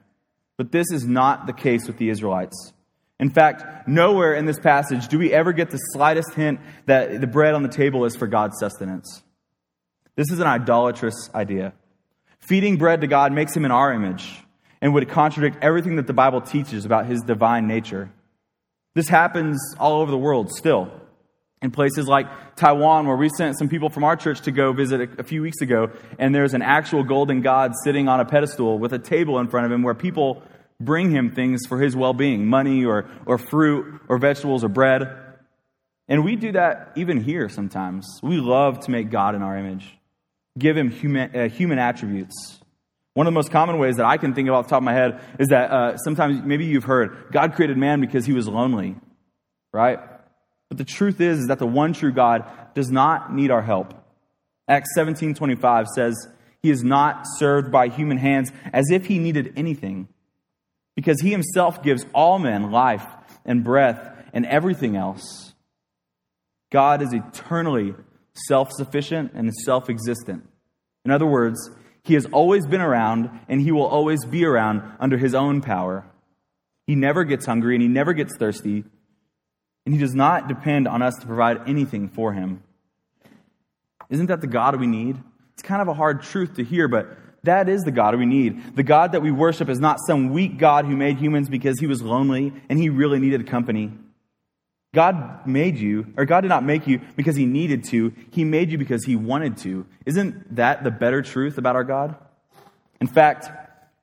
But 0.58 0.70
this 0.70 0.92
is 0.92 1.04
not 1.04 1.48
the 1.48 1.52
case 1.52 1.88
with 1.88 1.96
the 1.98 2.08
Israelites. 2.08 2.72
In 3.18 3.30
fact, 3.30 3.88
nowhere 3.88 4.34
in 4.34 4.46
this 4.46 4.60
passage 4.60 5.08
do 5.08 5.18
we 5.18 5.32
ever 5.32 5.52
get 5.52 5.72
the 5.72 5.78
slightest 5.92 6.32
hint 6.34 6.60
that 6.86 7.20
the 7.20 7.26
bread 7.26 7.54
on 7.54 7.64
the 7.64 7.68
table 7.68 8.04
is 8.04 8.14
for 8.14 8.28
God's 8.28 8.58
sustenance. 8.60 9.24
This 10.16 10.30
is 10.30 10.38
an 10.38 10.46
idolatrous 10.46 11.30
idea. 11.34 11.72
Feeding 12.38 12.76
bread 12.76 13.00
to 13.02 13.06
God 13.06 13.32
makes 13.32 13.56
him 13.56 13.64
in 13.64 13.70
our 13.70 13.92
image 13.92 14.42
and 14.80 14.94
would 14.94 15.08
contradict 15.08 15.58
everything 15.62 15.96
that 15.96 16.06
the 16.06 16.12
Bible 16.12 16.40
teaches 16.40 16.84
about 16.84 17.06
his 17.06 17.20
divine 17.22 17.66
nature. 17.66 18.10
This 18.94 19.08
happens 19.08 19.58
all 19.78 20.00
over 20.00 20.10
the 20.10 20.18
world 20.18 20.50
still. 20.50 20.90
In 21.62 21.70
places 21.70 22.08
like 22.08 22.56
Taiwan, 22.56 23.06
where 23.06 23.16
we 23.16 23.28
sent 23.28 23.58
some 23.58 23.68
people 23.68 23.90
from 23.90 24.02
our 24.02 24.16
church 24.16 24.40
to 24.42 24.50
go 24.50 24.72
visit 24.72 25.20
a, 25.20 25.22
few 25.22 25.42
weeks 25.42 25.60
ago, 25.60 25.90
and 26.18 26.34
there's 26.34 26.54
an 26.54 26.62
actual 26.62 27.04
golden 27.04 27.42
God 27.42 27.72
sitting 27.84 28.08
on 28.08 28.18
a 28.18 28.24
pedestal 28.24 28.78
with 28.78 28.94
a 28.94 28.98
table 28.98 29.38
in 29.38 29.48
front 29.48 29.66
of 29.66 29.72
him 29.72 29.82
where 29.82 29.94
people 29.94 30.42
bring 30.80 31.10
him 31.10 31.32
things 31.32 31.66
for 31.68 31.78
his 31.78 31.94
well 31.94 32.14
being 32.14 32.46
money 32.46 32.86
or, 32.86 33.10
or 33.26 33.36
fruit 33.36 34.00
or 34.08 34.16
vegetables 34.16 34.64
or 34.64 34.68
bread. 34.68 35.14
And 36.08 36.24
we 36.24 36.34
do 36.34 36.52
that 36.52 36.92
even 36.96 37.22
here 37.22 37.50
sometimes. 37.50 38.06
We 38.22 38.38
love 38.38 38.80
to 38.80 38.90
make 38.90 39.10
God 39.10 39.34
in 39.34 39.42
our 39.42 39.56
image, 39.56 39.96
give 40.58 40.76
him 40.76 40.90
human, 40.90 41.34
uh, 41.36 41.48
human 41.48 41.78
attributes. 41.78 42.60
One 43.14 43.26
of 43.26 43.32
the 43.32 43.34
most 43.34 43.50
common 43.50 43.78
ways 43.78 43.96
that 43.96 44.06
I 44.06 44.16
can 44.16 44.34
think 44.34 44.48
of 44.48 44.54
off 44.54 44.66
the 44.66 44.70
top 44.70 44.78
of 44.78 44.84
my 44.84 44.92
head 44.92 45.20
is 45.38 45.48
that 45.48 45.70
uh, 45.70 45.96
sometimes 45.96 46.42
maybe 46.44 46.66
you've 46.66 46.84
heard 46.84 47.26
God 47.32 47.54
created 47.54 47.76
man 47.76 48.00
because 48.00 48.24
he 48.24 48.32
was 48.32 48.46
lonely, 48.46 48.96
right? 49.72 49.98
But 50.68 50.78
the 50.78 50.84
truth 50.84 51.20
is, 51.20 51.40
is 51.40 51.46
that 51.48 51.58
the 51.58 51.66
one 51.66 51.92
true 51.92 52.12
God 52.12 52.44
does 52.74 52.90
not 52.90 53.34
need 53.34 53.50
our 53.50 53.62
help. 53.62 53.94
Acts 54.68 54.94
17:25 54.94 55.88
says, 55.88 56.28
"He 56.62 56.70
is 56.70 56.84
not 56.84 57.24
served 57.36 57.72
by 57.72 57.88
human 57.88 58.18
hands 58.18 58.52
as 58.72 58.90
if 58.90 59.06
he 59.06 59.18
needed 59.18 59.52
anything, 59.56 60.06
because 60.94 61.20
he 61.20 61.30
himself 61.30 61.82
gives 61.82 62.06
all 62.14 62.38
men 62.38 62.70
life 62.70 63.06
and 63.44 63.64
breath 63.64 64.08
and 64.32 64.46
everything 64.46 64.94
else." 64.94 65.54
God 66.70 67.02
is 67.02 67.12
eternally 67.12 67.96
self-sufficient 68.46 69.32
and 69.34 69.54
self-existent. 69.54 70.48
In 71.04 71.10
other 71.10 71.26
words, 71.26 71.70
he 72.02 72.14
has 72.14 72.26
always 72.26 72.66
been 72.66 72.80
around, 72.80 73.30
and 73.48 73.60
he 73.60 73.72
will 73.72 73.86
always 73.86 74.24
be 74.24 74.44
around 74.44 74.82
under 74.98 75.18
his 75.18 75.34
own 75.34 75.60
power. 75.60 76.04
He 76.86 76.94
never 76.94 77.24
gets 77.24 77.46
hungry, 77.46 77.74
and 77.74 77.82
he 77.82 77.88
never 77.88 78.12
gets 78.12 78.36
thirsty, 78.36 78.84
and 79.84 79.94
he 79.94 80.00
does 80.00 80.14
not 80.14 80.48
depend 80.48 80.88
on 80.88 81.02
us 81.02 81.14
to 81.20 81.26
provide 81.26 81.68
anything 81.68 82.08
for 82.08 82.32
him. 82.32 82.62
Isn't 84.08 84.26
that 84.26 84.40
the 84.40 84.46
God 84.46 84.78
we 84.80 84.86
need? 84.86 85.16
It's 85.54 85.62
kind 85.62 85.82
of 85.82 85.88
a 85.88 85.94
hard 85.94 86.22
truth 86.22 86.54
to 86.56 86.64
hear, 86.64 86.88
but 86.88 87.16
that 87.44 87.68
is 87.68 87.82
the 87.82 87.90
God 87.90 88.18
we 88.18 88.26
need. 88.26 88.76
The 88.76 88.82
God 88.82 89.12
that 89.12 89.22
we 89.22 89.30
worship 89.30 89.68
is 89.68 89.78
not 89.78 89.98
some 90.06 90.30
weak 90.30 90.58
God 90.58 90.84
who 90.84 90.96
made 90.96 91.18
humans 91.18 91.48
because 91.48 91.78
he 91.78 91.86
was 91.86 92.02
lonely 92.02 92.52
and 92.68 92.78
he 92.78 92.88
really 92.88 93.18
needed 93.18 93.46
company. 93.46 93.92
God 94.92 95.46
made 95.46 95.78
you, 95.78 96.12
or 96.16 96.24
God 96.24 96.40
did 96.40 96.48
not 96.48 96.64
make 96.64 96.86
you 96.86 97.00
because 97.16 97.36
he 97.36 97.46
needed 97.46 97.84
to. 97.84 98.12
He 98.30 98.42
made 98.44 98.72
you 98.72 98.78
because 98.78 99.04
he 99.04 99.14
wanted 99.14 99.56
to. 99.58 99.86
Isn't 100.04 100.56
that 100.56 100.82
the 100.82 100.90
better 100.90 101.22
truth 101.22 101.58
about 101.58 101.76
our 101.76 101.84
God? 101.84 102.16
In 103.00 103.06
fact, 103.06 103.48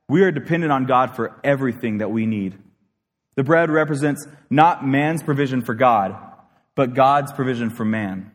we 0.07 0.21
are 0.23 0.31
dependent 0.31 0.71
on 0.71 0.85
God 0.85 1.15
for 1.15 1.37
everything 1.43 1.97
that 1.97 2.09
we 2.09 2.25
need. 2.25 2.57
The 3.35 3.43
bread 3.43 3.69
represents 3.69 4.25
not 4.49 4.87
man's 4.87 5.21
provision 5.21 5.61
for 5.61 5.75
God, 5.75 6.15
but 6.73 6.93
God's 6.93 7.33
provision 7.33 7.69
for 7.69 7.83
man. 7.83 8.31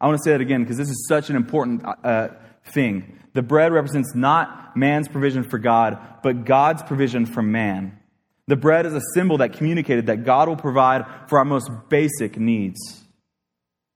I 0.00 0.06
want 0.06 0.18
to 0.18 0.22
say 0.22 0.32
that 0.32 0.40
again 0.40 0.62
because 0.62 0.76
this 0.76 0.88
is 0.88 1.06
such 1.08 1.30
an 1.30 1.36
important 1.36 1.82
uh, 1.84 2.28
thing. 2.64 3.18
The 3.34 3.42
bread 3.42 3.72
represents 3.72 4.14
not 4.14 4.76
man's 4.76 5.08
provision 5.08 5.42
for 5.42 5.58
God, 5.58 5.98
but 6.22 6.44
God's 6.44 6.82
provision 6.82 7.26
for 7.26 7.42
man. 7.42 7.98
The 8.48 8.56
bread 8.56 8.86
is 8.86 8.94
a 8.94 9.00
symbol 9.14 9.38
that 9.38 9.54
communicated 9.54 10.06
that 10.06 10.24
God 10.24 10.48
will 10.48 10.56
provide 10.56 11.04
for 11.28 11.38
our 11.38 11.44
most 11.44 11.70
basic 11.88 12.38
needs. 12.38 12.78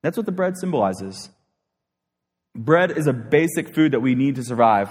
That's 0.02 0.16
what 0.16 0.26
the 0.26 0.33
bread 0.33 0.57
symbolizes. 0.57 1.30
Bread 2.57 2.97
is 2.97 3.07
a 3.07 3.12
basic 3.12 3.75
food 3.75 3.92
that 3.92 4.00
we 4.00 4.14
need 4.14 4.37
to 4.37 4.45
survive. 4.45 4.88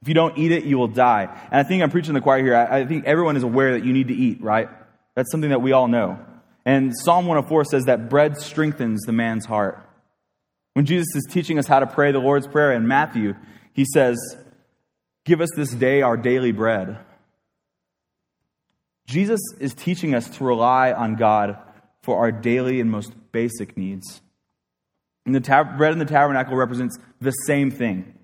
If 0.00 0.08
you 0.08 0.14
don't 0.14 0.38
eat 0.38 0.52
it, 0.52 0.64
you 0.64 0.78
will 0.78 0.88
die. 0.88 1.24
And 1.50 1.60
I 1.60 1.62
think 1.62 1.82
I'm 1.82 1.90
preaching 1.90 2.14
the 2.14 2.20
choir 2.20 2.42
here. 2.42 2.56
I, 2.56 2.80
I 2.80 2.86
think 2.86 3.04
everyone 3.04 3.36
is 3.36 3.42
aware 3.42 3.72
that 3.72 3.84
you 3.84 3.92
need 3.92 4.08
to 4.08 4.14
eat, 4.14 4.42
right? 4.42 4.68
That's 5.14 5.30
something 5.30 5.50
that 5.50 5.62
we 5.62 5.72
all 5.72 5.88
know. 5.88 6.18
And 6.64 6.92
Psalm 6.96 7.26
104 7.26 7.64
says 7.64 7.84
that 7.84 8.08
bread 8.08 8.38
strengthens 8.38 9.02
the 9.02 9.12
man's 9.12 9.44
heart. 9.46 9.82
When 10.74 10.84
Jesus 10.84 11.08
is 11.14 11.26
teaching 11.30 11.58
us 11.58 11.66
how 11.66 11.80
to 11.80 11.86
pray 11.86 12.12
the 12.12 12.18
Lord's 12.18 12.46
Prayer 12.46 12.72
in 12.72 12.86
Matthew, 12.86 13.34
he 13.72 13.84
says, 13.84 14.18
Give 15.24 15.40
us 15.40 15.48
this 15.56 15.70
day 15.70 16.02
our 16.02 16.16
daily 16.16 16.52
bread. 16.52 16.98
Jesus 19.06 19.40
is 19.60 19.74
teaching 19.74 20.14
us 20.14 20.28
to 20.36 20.44
rely 20.44 20.92
on 20.92 21.14
God 21.14 21.58
for 22.02 22.18
our 22.18 22.32
daily 22.32 22.80
and 22.80 22.90
most 22.90 23.12
basic 23.32 23.76
needs. 23.76 24.20
And 25.24 25.34
the 25.34 25.40
tab- 25.40 25.76
bread 25.76 25.92
in 25.92 25.98
the 25.98 26.04
tabernacle 26.04 26.56
represents 26.56 26.98
the 27.20 27.30
same 27.30 27.70
thing. 27.70 28.14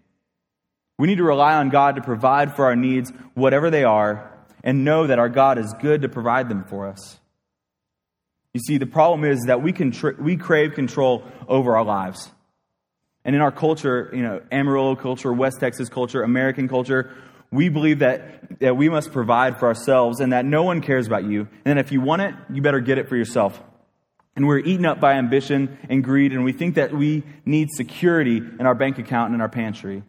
We 0.99 1.09
need 1.09 1.19
to 1.19 1.25
rely 1.25 1.55
on 1.55 1.71
God 1.71 1.97
to 1.97 2.03
provide 2.03 2.55
for 2.55 2.67
our 2.67 2.77
needs, 2.77 3.11
whatever 3.35 3.71
they 3.71 3.85
are, 3.85 4.31
and 4.63 4.85
know 4.85 5.07
that 5.07 5.19
our 5.19 5.29
God 5.29 5.59
is 5.59 5.75
good 5.81 6.03
to 6.03 6.09
provide 6.09 6.49
them 6.49 6.65
for 6.65 6.87
us. 6.87 7.19
You 8.55 8.61
see, 8.61 8.79
the 8.79 8.87
problem 8.87 9.25
is 9.25 9.45
that 9.47 9.63
we, 9.63 9.73
can 9.73 9.93
we 10.21 10.37
crave 10.37 10.75
control 10.75 11.25
over 11.49 11.77
our 11.77 11.85
lives. 11.85 12.31
And 13.25 13.35
in 13.35 13.43
our 13.43 13.53
culture, 13.53 14.11
you 14.13 14.23
know, 14.23 14.43
Amarillo 14.51 14.95
culture, 14.95 15.33
West 15.33 15.59
Texas 15.61 15.89
culture, 15.89 16.23
American 16.23 16.69
culture, 16.69 17.11
we 17.53 17.69
believe 17.69 18.01
that, 18.01 18.59
that 18.61 18.77
we 18.77 18.89
must 18.89 19.13
provide 19.13 19.59
for 19.59 19.67
ourselves 19.67 20.21
and 20.21 20.33
that 20.33 20.45
no 20.45 20.63
one 20.63 20.81
cares 20.81 21.07
about 21.07 21.25
you. 21.25 21.47
And 21.65 21.79
if 21.79 21.93
you 21.93 22.01
want 22.01 22.23
it, 22.23 22.35
you 22.51 22.63
better 22.63 22.81
get 22.81 22.99
it 22.99 23.09
for 23.09 23.17
yourself. 23.17 23.63
And 24.35 24.47
we're 24.47 24.59
eaten 24.59 24.87
up 24.87 24.99
by 24.99 25.13
ambition 25.13 25.77
and 25.91 26.03
greed, 26.03 26.33
and 26.33 26.43
we 26.43 26.53
think 26.53 26.77
that 26.77 26.95
we 26.95 27.23
need 27.45 27.69
security 27.71 28.39
in 28.39 28.63
our 28.63 28.75
bank 28.75 28.99
account 28.99 29.27
and 29.27 29.35
in 29.35 29.41
our 29.43 29.49
pantry. 29.51 30.03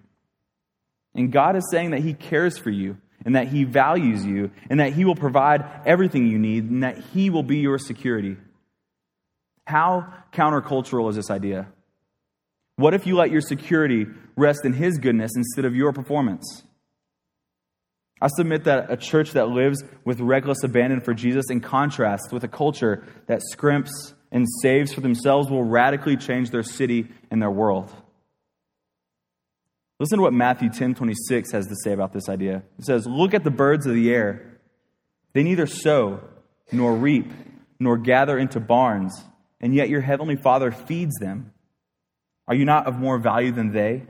And 1.14 1.30
God 1.30 1.58
is 1.58 1.68
saying 1.70 1.92
that 1.92 2.00
He 2.00 2.14
cares 2.14 2.58
for 2.58 2.70
you, 2.70 2.98
and 3.26 3.36
that 3.36 3.50
He 3.50 3.66
values 3.66 4.26
you, 4.26 4.52
and 4.70 4.80
that 4.80 4.94
He 4.94 5.04
will 5.04 5.16
provide 5.16 5.66
everything 5.86 6.28
you 6.28 6.40
need, 6.40 6.70
and 6.70 6.84
that 6.84 6.98
He 7.14 7.30
will 7.30 7.44
be 7.44 7.58
your 7.58 7.78
security. 7.78 8.38
How 9.68 10.14
countercultural 10.32 11.10
is 11.10 11.18
this 11.18 11.30
idea? 11.30 11.68
What 12.78 12.94
if 12.94 13.06
you 13.06 13.18
let 13.18 13.30
your 13.30 13.42
security 13.42 14.08
rest 14.38 14.62
in 14.64 14.72
His 14.72 14.98
goodness 15.00 15.32
instead 15.36 15.66
of 15.66 15.76
your 15.76 15.92
performance? 15.92 16.64
I 18.22 18.27
submit 18.27 18.63
that 18.65 18.91
a 18.91 18.98
church 18.98 19.32
that 19.32 19.50
lives 19.50 19.84
with 20.05 20.20
reckless 20.20 20.63
abandon 20.63 21.01
for 21.01 21.13
Jesus, 21.13 21.50
in 21.50 21.60
contrast 21.60 22.32
with 22.32 22.43
a 22.43 22.48
culture 22.48 23.05
that 23.27 23.41
scrimps 23.41 24.13
and 24.32 24.48
saves 24.62 24.93
for 24.93 25.01
themselves, 25.01 25.50
will 25.50 25.63
radically 25.63 26.15
change 26.15 26.50
their 26.50 26.63
city 26.63 27.10
and 27.29 27.41
their 27.41 27.51
world. 27.51 27.93
Listen 30.00 30.17
to 30.17 30.24
what 30.24 30.34
Matthew 30.34 30.70
10 30.70 30.96
26 30.96 31.51
has 31.51 31.67
to 31.67 31.75
say 31.84 31.93
about 31.93 32.13
this 32.13 32.29
idea. 32.29 32.63
It 32.79 32.86
says, 32.86 33.05
Look 33.05 33.34
at 33.34 33.43
the 33.43 33.51
birds 33.51 33.86
of 33.86 33.93
the 33.93 34.12
air. 34.12 34.60
They 35.34 35.43
neither 35.43 35.67
sow, 35.67 36.22
nor 36.72 36.96
reap, 36.96 37.32
nor 37.79 37.98
gather 37.98 38.38
into 38.38 38.60
barns, 38.60 39.24
and 39.60 39.74
yet 39.74 39.89
your 39.89 40.01
heavenly 40.01 40.36
Father 40.36 40.72
feeds 40.72 41.13
them. 41.20 41.53
Are 42.48 42.55
you 42.55 42.65
not 42.65 42.88
of 42.88 43.00
more 43.00 43.17
value 43.17 43.51
than 43.51 43.72
they? 43.72 44.03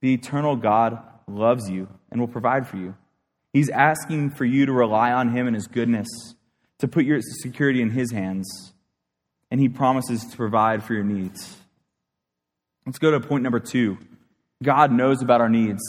The 0.00 0.14
eternal 0.14 0.56
God 0.56 1.02
loves 1.26 1.70
you 1.70 1.88
and 2.10 2.20
will 2.20 2.28
provide 2.28 2.66
for 2.66 2.76
you. 2.76 2.94
He's 3.52 3.70
asking 3.70 4.30
for 4.30 4.44
you 4.44 4.66
to 4.66 4.72
rely 4.72 5.12
on 5.12 5.30
Him 5.30 5.46
and 5.46 5.54
His 5.54 5.66
goodness, 5.66 6.08
to 6.78 6.88
put 6.88 7.04
your 7.04 7.20
security 7.20 7.80
in 7.80 7.90
His 7.90 8.10
hands, 8.10 8.74
and 9.50 9.60
He 9.60 9.68
promises 9.68 10.24
to 10.24 10.36
provide 10.36 10.82
for 10.82 10.94
your 10.94 11.04
needs. 11.04 11.56
Let's 12.86 12.98
go 12.98 13.12
to 13.12 13.20
point 13.20 13.42
number 13.42 13.60
two 13.60 13.98
God 14.62 14.92
knows 14.92 15.22
about 15.22 15.40
our 15.40 15.48
needs. 15.48 15.82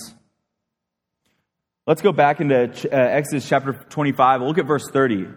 Let's 1.87 2.01
go 2.01 2.11
back 2.11 2.41
into 2.41 2.55
uh, 2.55 2.97
Exodus 2.97 3.47
chapter 3.47 3.73
25. 3.73 4.41
Look 4.41 4.57
at 4.57 4.65
verse 4.65 4.89
30. 4.91 5.27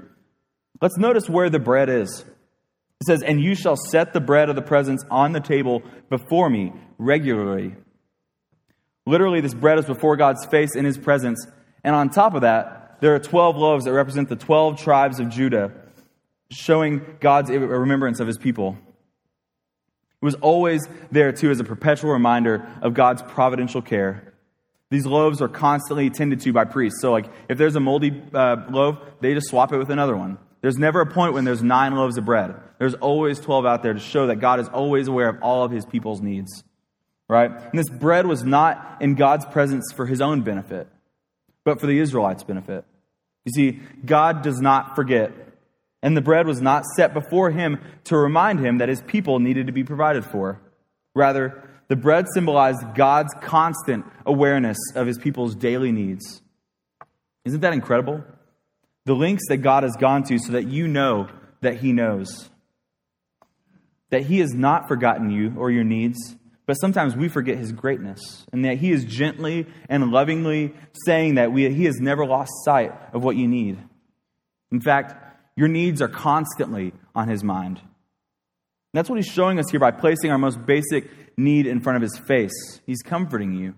Let's 0.80 0.96
notice 0.96 1.28
where 1.28 1.50
the 1.50 1.58
bread 1.58 1.90
is. 1.90 2.24
It 3.00 3.06
says, 3.06 3.22
And 3.22 3.40
you 3.40 3.54
shall 3.54 3.76
set 3.76 4.12
the 4.12 4.20
bread 4.20 4.48
of 4.48 4.56
the 4.56 4.62
presence 4.62 5.04
on 5.10 5.32
the 5.32 5.40
table 5.40 5.82
before 6.08 6.48
me 6.48 6.72
regularly. 6.96 7.74
Literally, 9.08 9.40
this 9.40 9.54
bread 9.54 9.78
is 9.78 9.86
before 9.86 10.16
God's 10.16 10.44
face 10.44 10.76
in 10.76 10.84
his 10.84 10.98
presence. 10.98 11.46
And 11.82 11.96
on 11.96 12.10
top 12.10 12.34
of 12.34 12.42
that, 12.42 12.98
there 13.00 13.14
are 13.14 13.18
12 13.18 13.56
loaves 13.56 13.86
that 13.86 13.94
represent 13.94 14.28
the 14.28 14.36
12 14.36 14.78
tribes 14.78 15.18
of 15.18 15.30
Judah, 15.30 15.72
showing 16.50 17.00
God's 17.18 17.48
remembrance 17.50 18.20
of 18.20 18.26
his 18.26 18.36
people. 18.36 18.76
It 20.20 20.24
was 20.26 20.34
always 20.34 20.86
there, 21.10 21.32
too, 21.32 21.50
as 21.50 21.58
a 21.58 21.64
perpetual 21.64 22.12
reminder 22.12 22.68
of 22.82 22.92
God's 22.92 23.22
providential 23.22 23.80
care. 23.80 24.34
These 24.90 25.06
loaves 25.06 25.40
are 25.40 25.48
constantly 25.48 26.10
tended 26.10 26.40
to 26.40 26.52
by 26.52 26.66
priests. 26.66 27.00
So, 27.00 27.10
like, 27.10 27.30
if 27.48 27.56
there's 27.56 27.76
a 27.76 27.80
moldy 27.80 28.22
uh, 28.34 28.56
loaf, 28.68 28.98
they 29.22 29.32
just 29.32 29.48
swap 29.48 29.72
it 29.72 29.78
with 29.78 29.88
another 29.88 30.18
one. 30.18 30.36
There's 30.60 30.76
never 30.76 31.00
a 31.00 31.06
point 31.06 31.32
when 31.32 31.46
there's 31.46 31.62
nine 31.62 31.94
loaves 31.94 32.18
of 32.18 32.26
bread. 32.26 32.54
There's 32.78 32.94
always 32.94 33.40
12 33.40 33.64
out 33.64 33.82
there 33.82 33.94
to 33.94 34.00
show 34.00 34.26
that 34.26 34.36
God 34.36 34.60
is 34.60 34.68
always 34.68 35.08
aware 35.08 35.30
of 35.30 35.38
all 35.40 35.64
of 35.64 35.70
his 35.70 35.86
people's 35.86 36.20
needs 36.20 36.62
right? 37.28 37.50
And 37.50 37.78
this 37.78 37.88
bread 37.88 38.26
was 38.26 38.42
not 38.44 38.98
in 39.00 39.14
God's 39.14 39.44
presence 39.46 39.92
for 39.94 40.06
his 40.06 40.20
own 40.20 40.42
benefit, 40.42 40.88
but 41.64 41.80
for 41.80 41.86
the 41.86 41.98
Israelites' 41.98 42.42
benefit. 42.42 42.84
You 43.44 43.52
see, 43.52 43.80
God 44.04 44.42
does 44.42 44.60
not 44.60 44.94
forget, 44.96 45.32
and 46.02 46.16
the 46.16 46.22
bread 46.22 46.46
was 46.46 46.60
not 46.60 46.84
set 46.96 47.14
before 47.14 47.50
him 47.50 47.80
to 48.04 48.16
remind 48.16 48.60
him 48.60 48.78
that 48.78 48.88
his 48.88 49.02
people 49.02 49.38
needed 49.40 49.66
to 49.66 49.72
be 49.72 49.84
provided 49.84 50.24
for. 50.24 50.60
Rather, 51.14 51.62
the 51.88 51.96
bread 51.96 52.26
symbolized 52.32 52.94
God's 52.94 53.34
constant 53.40 54.04
awareness 54.26 54.78
of 54.94 55.06
his 55.06 55.18
people's 55.18 55.54
daily 55.54 55.92
needs. 55.92 56.42
Isn't 57.44 57.60
that 57.60 57.72
incredible? 57.72 58.22
The 59.06 59.14
links 59.14 59.44
that 59.48 59.58
God 59.58 59.82
has 59.84 59.96
gone 59.96 60.22
to 60.24 60.38
so 60.38 60.52
that 60.52 60.68
you 60.68 60.86
know 60.86 61.28
that 61.62 61.78
he 61.78 61.92
knows. 61.92 62.50
That 64.10 64.22
he 64.22 64.40
has 64.40 64.52
not 64.52 64.86
forgotten 64.86 65.30
you 65.30 65.54
or 65.56 65.70
your 65.70 65.84
needs, 65.84 66.36
but 66.68 66.74
sometimes 66.74 67.16
we 67.16 67.30
forget 67.30 67.56
his 67.56 67.72
greatness 67.72 68.44
and 68.52 68.62
that 68.66 68.76
he 68.76 68.92
is 68.92 69.06
gently 69.06 69.66
and 69.88 70.10
lovingly 70.10 70.74
saying 71.06 71.36
that 71.36 71.50
we, 71.50 71.72
he 71.72 71.86
has 71.86 71.98
never 71.98 72.26
lost 72.26 72.52
sight 72.62 72.92
of 73.14 73.24
what 73.24 73.36
you 73.36 73.48
need. 73.48 73.78
In 74.70 74.82
fact, 74.82 75.14
your 75.56 75.68
needs 75.68 76.02
are 76.02 76.08
constantly 76.08 76.92
on 77.14 77.26
his 77.26 77.42
mind. 77.42 77.78
And 77.78 77.86
that's 78.92 79.08
what 79.08 79.16
he's 79.16 79.32
showing 79.32 79.58
us 79.58 79.70
here 79.70 79.80
by 79.80 79.92
placing 79.92 80.30
our 80.30 80.36
most 80.36 80.66
basic 80.66 81.08
need 81.38 81.66
in 81.66 81.80
front 81.80 81.96
of 81.96 82.02
his 82.02 82.18
face. 82.18 82.82
He's 82.84 83.00
comforting 83.00 83.54
you. 83.54 83.74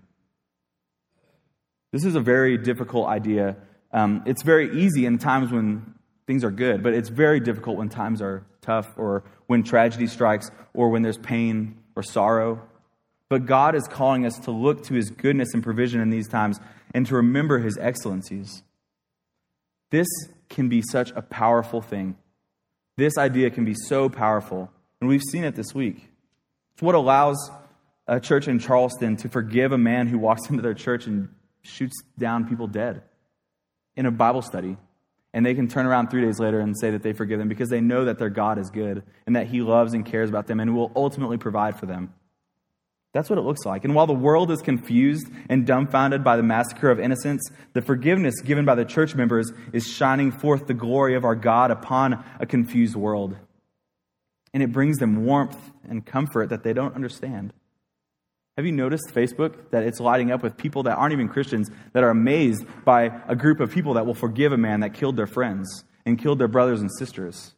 This 1.93 2.03
is 2.03 2.15
a 2.15 2.21
very 2.21 2.57
difficult 2.57 3.07
idea. 3.07 3.55
Um, 3.93 4.21
it's 4.25 4.43
very 4.43 4.83
easy 4.83 5.05
in 5.05 5.17
times 5.17 5.49
when 5.49 5.95
things 6.27 6.43
are 6.43 6.51
good, 6.51 6.83
but 6.83 6.93
it's 6.93 7.07
very 7.07 7.39
difficult 7.39 7.77
when 7.77 7.87
times 7.87 8.21
are 8.21 8.45
tough 8.59 8.89
or 8.97 9.23
when 9.47 9.63
tragedy 9.63 10.07
strikes 10.07 10.51
or 10.73 10.89
when 10.89 11.03
there's 11.03 11.17
pain 11.17 11.77
or 11.95 12.03
sorrow. 12.03 12.67
But 13.31 13.45
God 13.45 13.75
is 13.75 13.87
calling 13.87 14.25
us 14.25 14.37
to 14.39 14.51
look 14.51 14.83
to 14.87 14.93
his 14.93 15.09
goodness 15.09 15.53
and 15.53 15.63
provision 15.63 16.01
in 16.01 16.09
these 16.09 16.27
times 16.27 16.59
and 16.93 17.07
to 17.07 17.15
remember 17.15 17.59
his 17.59 17.77
excellencies. 17.77 18.61
This 19.89 20.09
can 20.49 20.67
be 20.67 20.81
such 20.81 21.11
a 21.11 21.21
powerful 21.21 21.81
thing. 21.81 22.17
This 22.97 23.17
idea 23.17 23.49
can 23.49 23.63
be 23.63 23.73
so 23.73 24.09
powerful. 24.09 24.69
And 24.99 25.09
we've 25.09 25.23
seen 25.31 25.45
it 25.45 25.55
this 25.55 25.73
week. 25.73 26.09
It's 26.73 26.81
what 26.81 26.93
allows 26.93 27.37
a 28.05 28.19
church 28.19 28.49
in 28.49 28.59
Charleston 28.59 29.15
to 29.15 29.29
forgive 29.29 29.71
a 29.71 29.77
man 29.77 30.07
who 30.07 30.17
walks 30.17 30.41
into 30.49 30.61
their 30.61 30.73
church 30.73 31.07
and 31.07 31.29
shoots 31.61 31.95
down 32.19 32.49
people 32.49 32.67
dead 32.67 33.01
in 33.95 34.05
a 34.05 34.11
Bible 34.11 34.41
study. 34.41 34.75
And 35.33 35.45
they 35.45 35.55
can 35.55 35.69
turn 35.69 35.85
around 35.85 36.09
three 36.09 36.25
days 36.25 36.37
later 36.37 36.59
and 36.59 36.77
say 36.77 36.91
that 36.91 37.01
they 37.01 37.13
forgive 37.13 37.39
them 37.39 37.47
because 37.47 37.69
they 37.69 37.79
know 37.79 38.03
that 38.03 38.19
their 38.19 38.29
God 38.29 38.57
is 38.57 38.69
good 38.69 39.03
and 39.25 39.37
that 39.37 39.47
He 39.47 39.61
loves 39.61 39.93
and 39.93 40.05
cares 40.05 40.29
about 40.29 40.47
them 40.47 40.59
and 40.59 40.75
will 40.75 40.91
ultimately 40.97 41.37
provide 41.37 41.79
for 41.79 41.85
them. 41.85 42.13
That's 43.13 43.29
what 43.29 43.39
it 43.39 43.43
looks 43.43 43.65
like. 43.65 43.83
And 43.83 43.93
while 43.93 44.07
the 44.07 44.13
world 44.13 44.51
is 44.51 44.61
confused 44.61 45.27
and 45.49 45.65
dumbfounded 45.67 46.23
by 46.23 46.37
the 46.37 46.43
massacre 46.43 46.89
of 46.89 46.99
innocents, 46.99 47.49
the 47.73 47.81
forgiveness 47.81 48.39
given 48.41 48.63
by 48.63 48.75
the 48.75 48.85
church 48.85 49.15
members 49.15 49.51
is 49.73 49.85
shining 49.85 50.31
forth 50.31 50.67
the 50.67 50.73
glory 50.73 51.15
of 51.15 51.25
our 51.25 51.35
God 51.35 51.71
upon 51.71 52.23
a 52.39 52.45
confused 52.45 52.95
world. 52.95 53.35
And 54.53 54.63
it 54.63 54.71
brings 54.71 54.97
them 54.97 55.25
warmth 55.25 55.71
and 55.87 56.05
comfort 56.05 56.49
that 56.49 56.63
they 56.63 56.73
don't 56.73 56.95
understand. 56.95 57.53
Have 58.57 58.65
you 58.65 58.71
noticed 58.71 59.13
Facebook 59.13 59.71
that 59.71 59.83
it's 59.83 59.99
lighting 59.99 60.31
up 60.31 60.43
with 60.43 60.57
people 60.57 60.83
that 60.83 60.97
aren't 60.97 61.13
even 61.13 61.29
Christians 61.29 61.69
that 61.93 62.03
are 62.03 62.09
amazed 62.09 62.65
by 62.85 63.11
a 63.27 63.35
group 63.35 63.59
of 63.59 63.71
people 63.71 63.95
that 63.95 64.05
will 64.05 64.13
forgive 64.13 64.51
a 64.51 64.57
man 64.57 64.81
that 64.81 64.93
killed 64.93 65.17
their 65.17 65.27
friends 65.27 65.83
and 66.05 66.19
killed 66.19 66.39
their 66.39 66.49
brothers 66.49 66.81
and 66.81 66.89
sisters? 66.97 67.55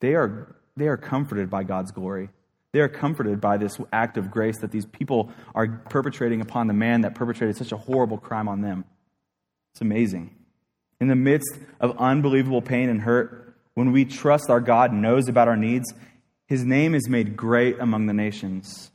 They 0.00 0.14
are, 0.14 0.54
they 0.76 0.88
are 0.88 0.96
comforted 0.96 1.48
by 1.48 1.64
God's 1.64 1.92
glory. 1.92 2.30
They 2.74 2.80
are 2.80 2.88
comforted 2.88 3.40
by 3.40 3.56
this 3.56 3.78
act 3.92 4.16
of 4.16 4.32
grace 4.32 4.58
that 4.58 4.72
these 4.72 4.84
people 4.84 5.30
are 5.54 5.68
perpetrating 5.88 6.40
upon 6.40 6.66
the 6.66 6.72
man 6.74 7.02
that 7.02 7.14
perpetrated 7.14 7.56
such 7.56 7.70
a 7.70 7.76
horrible 7.76 8.18
crime 8.18 8.48
on 8.48 8.62
them. 8.62 8.84
It's 9.72 9.80
amazing. 9.80 10.34
In 11.00 11.06
the 11.06 11.14
midst 11.14 11.56
of 11.78 11.96
unbelievable 11.98 12.62
pain 12.62 12.88
and 12.88 13.00
hurt, 13.00 13.54
when 13.74 13.92
we 13.92 14.04
trust 14.04 14.50
our 14.50 14.60
God 14.60 14.92
knows 14.92 15.28
about 15.28 15.46
our 15.46 15.56
needs, 15.56 15.94
his 16.48 16.64
name 16.64 16.96
is 16.96 17.08
made 17.08 17.36
great 17.36 17.78
among 17.78 18.06
the 18.06 18.12
nations, 18.12 18.90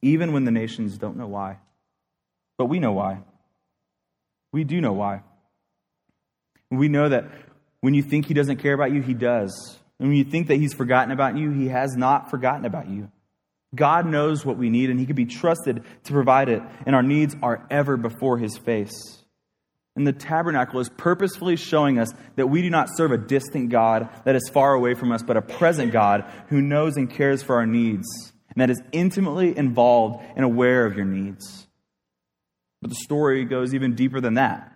even 0.00 0.32
when 0.32 0.46
the 0.46 0.50
nations 0.50 0.96
don't 0.96 1.18
know 1.18 1.28
why. 1.28 1.58
But 2.56 2.70
we 2.70 2.78
know 2.78 2.92
why. 2.92 3.18
We 4.50 4.64
do 4.64 4.80
know 4.80 4.94
why. 4.94 5.24
We 6.70 6.88
know 6.88 7.10
that 7.10 7.26
when 7.82 7.92
you 7.92 8.02
think 8.02 8.24
he 8.24 8.34
doesn't 8.34 8.60
care 8.62 8.72
about 8.72 8.92
you, 8.92 9.02
he 9.02 9.12
does. 9.12 9.78
And 10.00 10.08
when 10.08 10.16
you 10.16 10.24
think 10.24 10.48
that 10.48 10.56
he's 10.56 10.72
forgotten 10.72 11.12
about 11.12 11.36
you, 11.36 11.50
he 11.50 11.68
has 11.68 11.94
not 11.94 12.30
forgotten 12.30 12.64
about 12.64 12.88
you. 12.88 13.10
God 13.74 14.06
knows 14.06 14.44
what 14.44 14.56
we 14.56 14.70
need, 14.70 14.90
and 14.90 14.98
he 14.98 15.06
can 15.06 15.14
be 15.14 15.26
trusted 15.26 15.84
to 16.04 16.12
provide 16.12 16.48
it, 16.48 16.62
and 16.86 16.96
our 16.96 17.02
needs 17.02 17.36
are 17.42 17.66
ever 17.70 17.96
before 17.96 18.38
his 18.38 18.56
face. 18.56 19.18
And 19.94 20.06
the 20.06 20.12
tabernacle 20.12 20.80
is 20.80 20.88
purposefully 20.88 21.56
showing 21.56 21.98
us 21.98 22.12
that 22.36 22.46
we 22.46 22.62
do 22.62 22.70
not 22.70 22.88
serve 22.96 23.12
a 23.12 23.18
distant 23.18 23.68
God 23.68 24.08
that 24.24 24.34
is 24.34 24.48
far 24.48 24.72
away 24.72 24.94
from 24.94 25.12
us, 25.12 25.22
but 25.22 25.36
a 25.36 25.42
present 25.42 25.92
God 25.92 26.24
who 26.48 26.62
knows 26.62 26.96
and 26.96 27.10
cares 27.10 27.42
for 27.42 27.56
our 27.56 27.66
needs, 27.66 28.06
and 28.48 28.62
that 28.62 28.70
is 28.70 28.80
intimately 28.92 29.56
involved 29.56 30.24
and 30.34 30.44
aware 30.44 30.86
of 30.86 30.96
your 30.96 31.04
needs. 31.04 31.68
But 32.80 32.88
the 32.88 32.96
story 32.96 33.44
goes 33.44 33.74
even 33.74 33.94
deeper 33.94 34.20
than 34.20 34.34
that. 34.34 34.72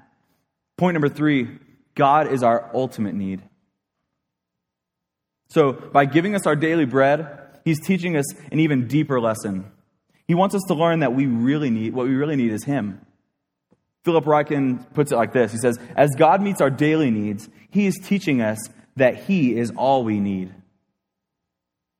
Point 0.76 0.95
number 0.95 1.09
three 1.09 1.59
God 1.95 2.31
is 2.31 2.43
our 2.43 2.71
ultimate 2.75 3.14
need. 3.14 3.43
So, 5.48 5.72
by 5.72 6.06
giving 6.06 6.34
us 6.34 6.46
our 6.46 6.56
daily 6.56 6.84
bread, 6.84 7.38
he's 7.64 7.80
teaching 7.80 8.16
us 8.16 8.24
an 8.50 8.60
even 8.60 8.88
deeper 8.88 9.20
lesson. 9.20 9.70
He 10.26 10.34
wants 10.34 10.54
us 10.54 10.62
to 10.68 10.74
learn 10.74 11.00
that 11.00 11.14
we 11.14 11.26
really 11.26 11.70
need, 11.70 11.94
what 11.94 12.06
we 12.06 12.14
really 12.14 12.36
need 12.36 12.52
is 12.52 12.64
him. 12.64 13.00
Philip 14.04 14.24
Ryken 14.24 14.92
puts 14.94 15.12
it 15.12 15.16
like 15.16 15.32
this 15.32 15.52
He 15.52 15.58
says, 15.58 15.78
As 15.96 16.10
God 16.16 16.42
meets 16.42 16.60
our 16.60 16.70
daily 16.70 17.10
needs, 17.10 17.48
he 17.70 17.86
is 17.86 17.98
teaching 18.02 18.40
us 18.40 18.58
that 18.96 19.24
he 19.24 19.56
is 19.56 19.72
all 19.76 20.04
we 20.04 20.20
need. 20.20 20.54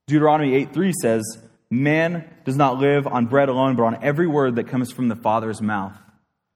Deuteronomy 0.07 0.55
8 0.55 0.73
3 0.73 0.93
says, 1.01 1.39
Man 1.71 2.29
does 2.45 2.57
not 2.57 2.79
live 2.79 3.07
on 3.07 3.27
bread 3.27 3.49
alone, 3.49 3.77
but 3.77 3.85
on 3.85 4.03
every 4.03 4.27
word 4.27 4.57
that 4.57 4.69
comes 4.69 4.93
from 4.93 5.09
the 5.09 5.17
Father's 5.17 5.63
mouth. 5.63 5.97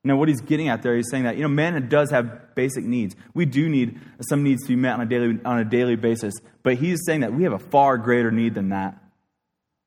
Now, 0.05 0.17
what 0.17 0.29
he's 0.29 0.41
getting 0.41 0.69
at 0.69 0.83
there, 0.83 0.97
he's 0.97 1.11
saying 1.11 1.25
that, 1.25 1.37
you 1.37 1.43
know, 1.43 1.49
man 1.49 1.89
does 1.89 2.11
have 2.11 2.55
basic 2.55 2.85
needs. 2.85 3.17
We 3.35 3.45
do 3.47 3.69
need 3.69 4.01
some 4.29 4.43
needs 4.43 4.63
to 4.63 4.69
be 4.69 4.77
met 4.77 4.95
on 4.95 5.01
a 5.01 5.07
daily, 5.07 5.39
on 5.45 5.59
a 5.59 5.65
daily 5.65 5.97
basis. 5.97 6.35
But 6.63 6.75
he's 6.75 7.01
saying 7.05 7.21
that 7.21 7.33
we 7.33 7.43
have 7.43 7.53
a 7.53 7.59
far 7.59 7.99
greater 7.99 8.31
need 8.31 8.55
than 8.55 8.69
that. 8.71 9.03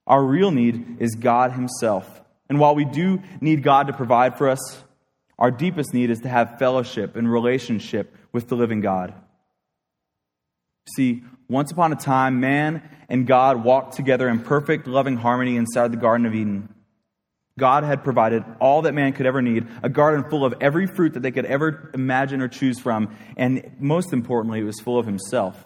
Our 0.06 0.24
real 0.24 0.52
need 0.52 0.98
is 1.00 1.16
God 1.16 1.54
himself. 1.54 2.22
And 2.50 2.60
while 2.60 2.76
we 2.76 2.84
do 2.84 3.22
need 3.40 3.64
God 3.64 3.88
to 3.88 3.94
provide 3.94 4.38
for 4.38 4.50
us, 4.50 4.84
our 5.40 5.52
deepest 5.52 5.94
need 5.94 6.10
is 6.10 6.20
to 6.20 6.30
have 6.30 6.60
fellowship 6.60 7.16
and 7.16 7.32
relationship 7.32 8.16
with 8.34 8.50
the 8.50 8.56
living 8.56 8.82
God. 8.82 9.14
See, 10.96 11.24
once 11.48 11.72
upon 11.72 11.94
a 11.94 11.96
time, 11.96 12.40
man 12.40 12.84
and 13.08 13.26
God 13.26 13.64
walked 13.64 13.96
together 13.96 14.28
in 14.28 14.42
perfect, 14.42 14.88
loving 14.88 15.18
harmony 15.18 15.56
inside 15.56 15.92
the 15.92 15.98
Garden 15.98 16.26
of 16.26 16.36
Eden. 16.36 16.70
God 17.60 17.84
had 17.84 18.04
provided 18.04 18.44
all 18.60 18.84
that 18.84 18.94
man 18.94 19.14
could 19.14 19.26
ever 19.26 19.42
need, 19.42 19.68
a 19.84 19.90
garden 19.90 20.30
full 20.30 20.46
of 20.46 20.54
every 20.62 20.88
fruit 20.88 21.14
that 21.14 21.22
they 21.22 21.32
could 21.32 21.46
ever 21.46 21.92
imagine 21.94 22.42
or 22.42 22.48
choose 22.48 22.80
from, 22.80 23.16
and 23.38 23.76
most 23.80 24.14
importantly, 24.14 24.60
it 24.60 24.64
was 24.64 24.80
full 24.80 24.98
of 24.98 25.06
himself. 25.06 25.64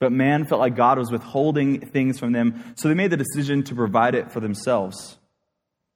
But 0.00 0.12
man 0.12 0.44
felt 0.44 0.60
like 0.60 0.76
God 0.76 0.98
was 0.98 1.10
withholding 1.10 1.80
things 1.80 2.18
from 2.18 2.32
them, 2.32 2.74
so 2.76 2.88
they 2.88 2.94
made 2.94 3.10
the 3.10 3.16
decision 3.16 3.64
to 3.64 3.74
provide 3.74 4.14
it 4.14 4.30
for 4.30 4.40
themselves. 4.40 5.18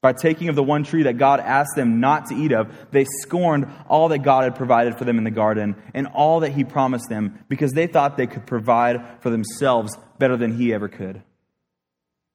By 0.01 0.13
taking 0.13 0.49
of 0.49 0.57
the 0.57 0.65
one 0.65 0.83
tree 0.83 1.05
that 1.05 1.17
God 1.17 1.39
asked 1.39 1.77
them 1.77 2.01
not 2.01 2.27
to 2.27 2.35
eat 2.35 2.51
of, 2.51 2.91
they 2.91 3.05
scorned 3.05 3.69
all 3.89 4.09
that 4.09 4.19
God 4.19 4.43
had 4.43 4.57
provided 4.57 4.99
for 4.99 5.05
them 5.05 5.17
in 5.17 5.23
the 5.23 5.31
garden 5.31 5.77
and 5.95 6.09
all 6.09 6.41
that 6.41 6.51
He 6.51 6.65
promised 6.65 7.09
them 7.09 7.39
because 7.49 7.71
they 7.71 7.87
thought 7.87 8.17
they 8.17 8.27
could 8.27 8.45
provide 8.45 9.23
for 9.23 9.31
themselves 9.31 9.97
better 10.19 10.37
than 10.37 10.57
He 10.57 10.75
ever 10.75 10.89
could. 10.89 11.23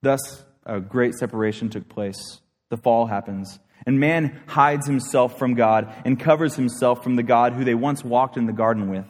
Thus, 0.02 0.45
a 0.67 0.80
great 0.80 1.13
separation 1.15 1.69
took 1.69 1.89
place. 1.89 2.41
The 2.69 2.77
fall 2.77 3.08
happens. 3.08 3.60
And 3.86 3.99
man 3.99 4.41
hides 4.47 4.86
himself 4.86 5.39
from 5.39 5.53
God 5.53 5.93
and 6.06 6.19
covers 6.19 6.56
himself 6.56 7.03
from 7.03 7.15
the 7.15 7.23
God 7.23 7.53
who 7.53 7.63
they 7.63 7.73
once 7.73 8.03
walked 8.03 8.38
in 8.38 8.45
the 8.45 8.53
garden 8.53 8.89
with. 8.89 9.06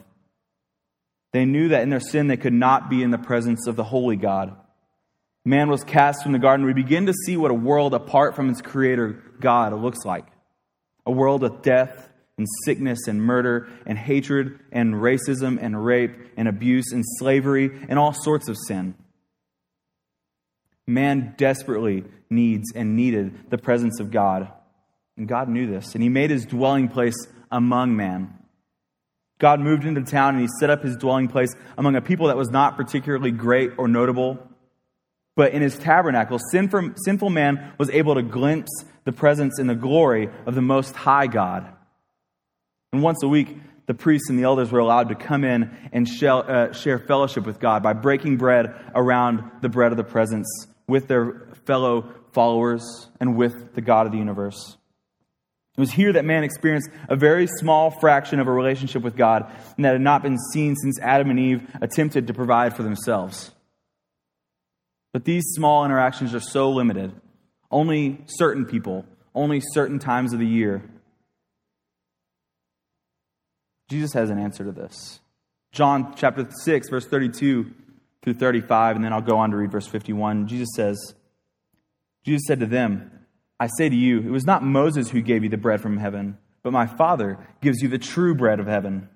They 1.33 1.45
knew 1.45 1.69
that 1.69 1.81
in 1.81 1.89
their 1.89 1.99
sin 1.99 2.27
they 2.27 2.37
could 2.37 2.53
not 2.53 2.89
be 2.89 3.01
in 3.01 3.11
the 3.11 3.17
presence 3.17 3.67
of 3.67 3.75
the 3.75 3.83
holy 3.83 4.15
God. 4.15 4.55
Man 5.43 5.69
was 5.69 5.83
cast 5.83 6.23
from 6.23 6.31
the 6.31 6.39
garden. 6.39 6.65
We 6.65 6.73
begin 6.73 7.07
to 7.07 7.13
see 7.25 7.37
what 7.37 7.51
a 7.51 7.55
world 7.55 7.93
apart 7.93 8.35
from 8.35 8.49
its 8.49 8.61
creator, 8.61 9.23
God, 9.39 9.73
looks 9.73 10.05
like. 10.05 10.25
A 11.05 11.11
world 11.11 11.43
of 11.43 11.61
death 11.61 12.09
and 12.37 12.45
sickness 12.65 13.07
and 13.07 13.21
murder 13.21 13.69
and 13.85 13.97
hatred 13.97 14.59
and 14.71 14.93
racism 14.93 15.57
and 15.59 15.83
rape 15.83 16.11
and 16.37 16.47
abuse 16.47 16.91
and 16.91 17.03
slavery 17.17 17.71
and 17.89 17.97
all 17.97 18.13
sorts 18.13 18.47
of 18.47 18.57
sin. 18.67 18.93
Man 20.87 21.35
desperately 21.37 22.05
needs 22.29 22.71
and 22.73 22.95
needed 22.95 23.49
the 23.49 23.57
presence 23.57 23.99
of 23.99 24.09
God. 24.09 24.47
And 25.17 25.27
God 25.27 25.49
knew 25.49 25.67
this, 25.67 25.93
and 25.93 26.01
He 26.01 26.09
made 26.09 26.29
His 26.29 26.45
dwelling 26.45 26.87
place 26.87 27.15
among 27.51 27.95
man. 27.95 28.33
God 29.39 29.59
moved 29.59 29.83
into 29.83 30.01
town 30.01 30.35
and 30.35 30.41
He 30.41 30.49
set 30.59 30.69
up 30.69 30.83
His 30.83 30.95
dwelling 30.95 31.27
place 31.27 31.53
among 31.77 31.95
a 31.95 32.01
people 32.01 32.27
that 32.27 32.37
was 32.37 32.49
not 32.49 32.77
particularly 32.77 33.31
great 33.31 33.71
or 33.77 33.87
notable. 33.87 34.39
But 35.35 35.51
in 35.51 35.61
His 35.61 35.77
tabernacle, 35.77 36.39
sinful, 36.51 36.91
sinful 37.03 37.29
man 37.29 37.73
was 37.77 37.89
able 37.89 38.15
to 38.15 38.23
glimpse 38.23 38.85
the 39.03 39.11
presence 39.11 39.59
and 39.59 39.69
the 39.69 39.75
glory 39.75 40.29
of 40.45 40.55
the 40.55 40.61
Most 40.61 40.95
High 40.95 41.27
God. 41.27 41.67
And 42.93 43.03
once 43.03 43.21
a 43.23 43.27
week, 43.27 43.57
the 43.85 43.93
priests 43.93 44.29
and 44.29 44.39
the 44.39 44.43
elders 44.43 44.71
were 44.71 44.79
allowed 44.79 45.09
to 45.09 45.15
come 45.15 45.43
in 45.43 45.71
and 45.91 46.07
uh, 46.23 46.73
share 46.73 46.99
fellowship 46.99 47.45
with 47.45 47.59
God 47.59 47.83
by 47.83 47.93
breaking 47.93 48.37
bread 48.37 48.73
around 48.95 49.43
the 49.61 49.69
bread 49.69 49.91
of 49.91 49.97
the 49.97 50.03
presence 50.03 50.67
with 50.87 51.07
their 51.07 51.47
fellow 51.65 52.13
followers 52.31 53.09
and 53.19 53.35
with 53.35 53.73
the 53.73 53.81
God 53.81 54.05
of 54.05 54.11
the 54.11 54.17
universe. 54.17 54.77
It 55.77 55.81
was 55.81 55.91
here 55.91 56.13
that 56.13 56.25
man 56.25 56.43
experienced 56.43 56.89
a 57.07 57.15
very 57.15 57.45
small 57.45 57.91
fraction 57.91 58.39
of 58.39 58.47
a 58.47 58.51
relationship 58.51 59.03
with 59.03 59.15
God 59.15 59.51
and 59.75 59.85
that 59.85 59.93
had 59.93 60.01
not 60.01 60.23
been 60.23 60.37
seen 60.51 60.75
since 60.75 60.99
Adam 60.99 61.29
and 61.29 61.39
Eve 61.39 61.67
attempted 61.81 62.27
to 62.27 62.33
provide 62.33 62.75
for 62.75 62.81
themselves. 62.81 63.51
But 65.13 65.25
these 65.25 65.43
small 65.53 65.85
interactions 65.85 66.33
are 66.33 66.39
so 66.39 66.71
limited. 66.71 67.13
Only 67.69 68.23
certain 68.25 68.65
people, 68.65 69.05
only 69.35 69.61
certain 69.73 69.99
times 69.99 70.33
of 70.33 70.39
the 70.39 70.47
year. 70.47 70.83
Jesus 73.89 74.13
has 74.13 74.29
an 74.29 74.39
answer 74.39 74.63
to 74.63 74.71
this. 74.71 75.19
John 75.71 76.13
chapter 76.15 76.47
6, 76.49 76.89
verse 76.89 77.05
32 77.07 77.71
through 78.27 78.33
35, 78.33 78.97
and 78.97 79.05
then 79.05 79.13
I'll 79.13 79.21
go 79.21 79.37
on 79.37 79.51
to 79.51 79.55
read 79.55 79.71
verse 79.71 79.87
51. 79.87 80.47
Jesus 80.47 80.67
says, 80.75 81.15
Jesus 82.25 82.41
said 82.45 82.59
to 82.59 82.65
them, 82.65 83.09
I 83.57 83.67
say 83.77 83.87
to 83.87 83.95
you, 83.95 84.19
it 84.19 84.31
was 84.31 84.45
not 84.45 84.65
Moses 84.65 85.09
who 85.09 85.21
gave 85.21 85.45
you 85.45 85.49
the 85.49 85.55
bread 85.55 85.79
from 85.79 85.95
heaven, 85.95 86.37
but 86.61 86.73
my 86.73 86.87
Father 86.87 87.39
gives 87.61 87.81
you 87.81 87.87
the 87.87 87.97
true 87.97 88.35
bread 88.35 88.59
of 88.59 88.67
heaven. 88.67 89.07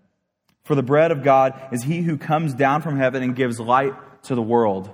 For 0.64 0.76
the 0.76 0.82
bread 0.82 1.12
of 1.12 1.24
God 1.24 1.60
is 1.74 1.84
he 1.84 2.04
who 2.04 2.18
comes 2.18 2.54
down 2.54 2.82
from 2.82 2.96
heaven 2.96 3.22
and 3.22 3.36
gives 3.36 3.60
light 3.60 3.92
to 4.24 4.36
the 4.36 4.42
world. 4.42 4.90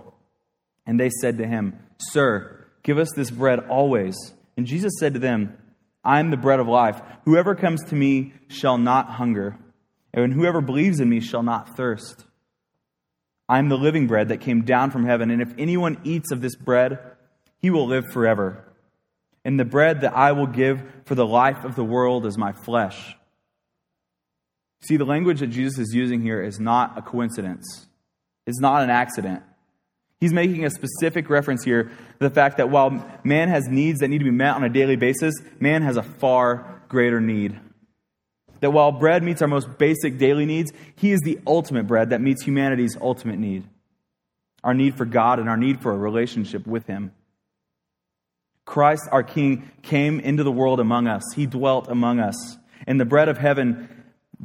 And 0.88 1.00
they 1.00 1.12
said 1.22 1.38
to 1.38 1.46
him, 1.46 1.78
Sir, 2.00 2.66
give 2.82 2.98
us 2.98 3.12
this 3.16 3.30
bread 3.30 3.60
always. 3.70 4.16
And 4.58 4.66
Jesus 4.66 4.94
said 5.00 5.14
to 5.14 5.20
them, 5.20 5.56
I 6.04 6.20
am 6.20 6.32
the 6.32 6.38
bread 6.38 6.60
of 6.60 6.68
life. 6.68 7.00
Whoever 7.26 7.54
comes 7.54 7.84
to 7.90 7.96
me 7.96 8.34
shall 8.48 8.80
not 8.80 9.12
hunger, 9.12 9.60
and 10.12 10.34
whoever 10.34 10.60
believes 10.60 11.00
in 11.00 11.08
me 11.08 11.20
shall 11.20 11.44
not 11.44 11.78
thirst. 11.78 12.26
I 13.50 13.60
am 13.60 13.70
the 13.70 13.78
living 13.78 14.08
bread 14.08 14.30
that 14.30 14.42
came 14.42 14.64
down 14.64 14.92
from 14.92 15.06
heaven, 15.06 15.32
and 15.32 15.42
if 15.42 15.54
anyone 15.58 16.00
eats 16.04 16.32
of 16.32 16.42
this 16.42 16.56
bread, 16.56 17.00
he 17.60 17.70
will 17.70 17.88
live 17.88 18.06
forever. 18.12 18.64
And 19.46 19.60
the 19.60 19.66
bread 19.66 20.02
that 20.02 20.16
I 20.16 20.34
will 20.34 20.48
give 20.48 20.84
for 21.06 21.16
the 21.16 21.26
life 21.26 21.64
of 21.64 21.76
the 21.76 21.84
world 21.84 22.26
is 22.26 22.38
my 22.38 22.52
flesh. 22.52 23.16
See, 24.82 24.98
the 24.98 25.06
language 25.06 25.40
that 25.40 25.48
Jesus 25.48 25.80
is 25.80 25.94
using 25.94 26.22
here 26.22 26.42
is 26.42 26.60
not 26.60 26.98
a 26.98 27.02
coincidence, 27.02 27.88
it's 28.46 28.60
not 28.60 28.84
an 28.84 28.90
accident. 28.90 29.44
He's 30.20 30.34
making 30.34 30.66
a 30.66 30.72
specific 30.72 31.30
reference 31.30 31.64
here 31.64 31.84
to 31.84 31.92
the 32.20 32.32
fact 32.32 32.58
that 32.58 32.72
while 32.72 33.06
man 33.24 33.50
has 33.50 33.68
needs 33.68 34.00
that 34.00 34.08
need 34.08 34.18
to 34.18 34.24
be 34.24 34.32
met 34.32 34.56
on 34.56 34.64
a 34.64 34.70
daily 34.70 34.96
basis, 34.96 35.36
man 35.60 35.84
has 35.84 35.96
a 35.96 36.02
far 36.02 36.82
greater 36.90 37.22
need. 37.22 37.60
That 38.60 38.72
while 38.72 38.92
bread 38.92 39.24
meets 39.24 39.42
our 39.42 39.48
most 39.48 39.78
basic 39.78 40.18
daily 40.18 40.46
needs, 40.46 40.72
He 40.96 41.12
is 41.12 41.22
the 41.22 41.40
ultimate 41.46 41.88
bread 41.88 42.10
that 42.10 42.22
meets 42.22 42.44
humanity's 42.44 42.98
ultimate 43.00 43.40
need 43.40 43.64
our 44.64 44.74
need 44.74 44.98
for 44.98 45.06
God 45.06 45.40
and 45.40 45.48
our 45.48 45.56
need 45.56 45.82
for 45.82 45.94
a 45.94 45.98
relationship 45.98 46.68
with 46.68 46.88
Him. 46.88 47.14
Christ, 48.66 49.04
our 49.12 49.24
King, 49.24 49.72
came 49.82 50.20
into 50.20 50.44
the 50.44 50.52
world 50.52 50.82
among 50.82 51.08
us. 51.08 51.24
He 51.36 51.46
dwelt 51.46 51.88
among 51.88 52.20
us. 52.20 52.58
And 52.86 53.00
the 53.00 53.06
bread 53.06 53.30
of 53.30 53.38
heaven 53.38 53.88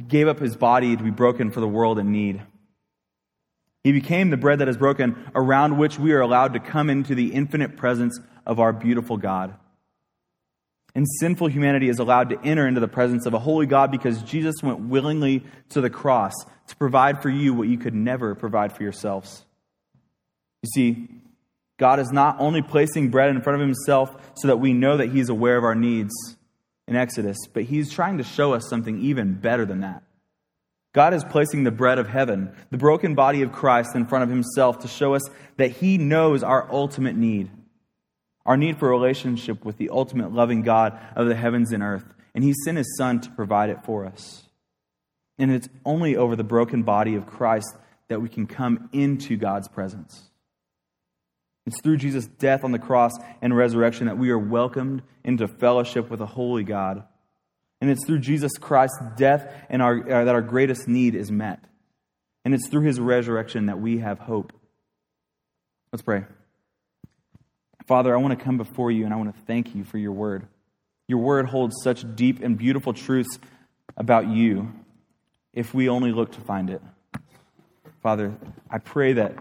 gave 0.07 0.29
up 0.29 0.39
His 0.39 0.55
body 0.55 0.95
to 0.95 1.03
be 1.03 1.11
broken 1.11 1.51
for 1.51 1.59
the 1.59 1.67
world 1.67 1.99
in 1.99 2.11
need. 2.11 2.41
He 3.83 3.91
became 3.91 4.29
the 4.29 4.37
bread 4.37 4.59
that 4.59 4.69
is 4.69 4.77
broken, 4.77 5.29
around 5.35 5.77
which 5.77 5.99
we 5.99 6.13
are 6.13 6.21
allowed 6.21 6.53
to 6.53 6.59
come 6.61 6.89
into 6.89 7.15
the 7.15 7.33
infinite 7.33 7.75
presence 7.75 8.17
of 8.45 8.61
our 8.61 8.71
beautiful 8.71 9.17
God. 9.17 9.55
And 10.95 11.07
sinful 11.19 11.47
humanity 11.47 11.89
is 11.89 11.99
allowed 11.99 12.29
to 12.29 12.39
enter 12.43 12.67
into 12.67 12.79
the 12.79 12.87
presence 12.87 13.25
of 13.25 13.33
a 13.33 13.39
holy 13.39 13.65
God 13.65 13.91
because 13.91 14.21
Jesus 14.21 14.55
went 14.61 14.79
willingly 14.79 15.43
to 15.69 15.81
the 15.81 15.89
cross 15.89 16.33
to 16.67 16.75
provide 16.75 17.21
for 17.21 17.29
you 17.29 17.53
what 17.53 17.67
you 17.67 17.77
could 17.77 17.95
never 17.95 18.35
provide 18.35 18.75
for 18.75 18.83
yourselves. 18.83 19.43
You 20.61 20.69
see, 20.73 21.07
God 21.79 21.99
is 21.99 22.11
not 22.11 22.39
only 22.39 22.61
placing 22.61 23.09
bread 23.09 23.31
in 23.31 23.41
front 23.41 23.59
of 23.59 23.67
himself 23.67 24.15
so 24.35 24.47
that 24.47 24.57
we 24.57 24.73
know 24.73 24.97
that 24.97 25.11
he's 25.11 25.29
aware 25.29 25.57
of 25.57 25.63
our 25.63 25.75
needs 25.75 26.13
in 26.87 26.95
Exodus, 26.95 27.37
but 27.51 27.63
he's 27.63 27.91
trying 27.91 28.19
to 28.19 28.23
show 28.23 28.53
us 28.53 28.69
something 28.69 28.99
even 28.99 29.33
better 29.33 29.65
than 29.65 29.81
that. 29.81 30.03
God 30.93 31.15
is 31.15 31.23
placing 31.23 31.63
the 31.63 31.71
bread 31.71 31.97
of 31.97 32.07
heaven, 32.07 32.55
the 32.69 32.77
broken 32.77 33.15
body 33.15 33.41
of 33.41 33.51
Christ, 33.51 33.95
in 33.95 34.05
front 34.05 34.23
of 34.23 34.29
himself 34.29 34.79
to 34.79 34.87
show 34.87 35.15
us 35.15 35.23
that 35.57 35.71
he 35.71 35.97
knows 35.97 36.43
our 36.43 36.71
ultimate 36.71 37.15
need, 37.15 37.49
our 38.45 38.57
need 38.57 38.77
for 38.77 38.89
a 38.89 38.91
relationship 38.91 39.63
with 39.63 39.77
the 39.77 39.89
ultimate 39.89 40.31
loving 40.31 40.61
God 40.61 40.99
of 41.15 41.27
the 41.27 41.35
heavens 41.35 41.71
and 41.71 41.81
earth. 41.81 42.05
And 42.35 42.43
he 42.43 42.53
sent 42.65 42.77
his 42.77 42.97
son 42.97 43.21
to 43.21 43.29
provide 43.31 43.69
it 43.69 43.85
for 43.85 44.05
us. 44.05 44.43
And 45.37 45.51
it's 45.51 45.69
only 45.85 46.15
over 46.15 46.35
the 46.35 46.43
broken 46.43 46.83
body 46.83 47.15
of 47.15 47.25
Christ 47.25 47.75
that 48.07 48.21
we 48.21 48.29
can 48.29 48.47
come 48.47 48.89
into 48.91 49.37
God's 49.37 49.67
presence. 49.67 50.29
It's 51.65 51.81
through 51.81 51.97
Jesus' 51.97 52.25
death 52.25 52.63
on 52.63 52.71
the 52.71 52.79
cross 52.79 53.13
and 53.41 53.55
resurrection 53.55 54.07
that 54.07 54.17
we 54.17 54.29
are 54.31 54.39
welcomed 54.39 55.01
into 55.23 55.47
fellowship 55.47 56.09
with 56.09 56.19
a 56.19 56.25
holy 56.25 56.63
God. 56.63 57.03
And 57.79 57.89
it's 57.89 58.05
through 58.05 58.19
Jesus 58.19 58.51
Christ's 58.59 58.99
death 59.15 59.51
and 59.69 59.81
our, 59.81 59.99
uh, 59.99 60.25
that 60.25 60.35
our 60.35 60.41
greatest 60.41 60.87
need 60.87 61.15
is 61.15 61.31
met. 61.31 61.63
And 62.45 62.53
it's 62.53 62.67
through 62.67 62.83
his 62.83 62.99
resurrection 62.99 63.67
that 63.67 63.79
we 63.79 63.99
have 63.99 64.19
hope. 64.19 64.51
Let's 65.91 66.01
pray. 66.01 66.25
Father, 67.87 68.13
I 68.13 68.19
want 68.19 68.37
to 68.37 68.43
come 68.43 68.57
before 68.57 68.91
you 68.91 69.05
and 69.05 69.13
I 69.13 69.17
want 69.17 69.35
to 69.35 69.41
thank 69.43 69.75
you 69.75 69.83
for 69.83 69.97
your 69.97 70.11
word. 70.11 70.47
Your 71.07 71.19
word 71.19 71.47
holds 71.47 71.75
such 71.83 72.03
deep 72.15 72.41
and 72.41 72.57
beautiful 72.57 72.93
truths 72.93 73.39
about 73.97 74.27
you 74.27 74.71
if 75.53 75.73
we 75.73 75.89
only 75.89 76.11
look 76.11 76.31
to 76.33 76.41
find 76.41 76.69
it. 76.69 76.81
Father, 78.01 78.35
I 78.69 78.79
pray 78.79 79.13
that 79.13 79.35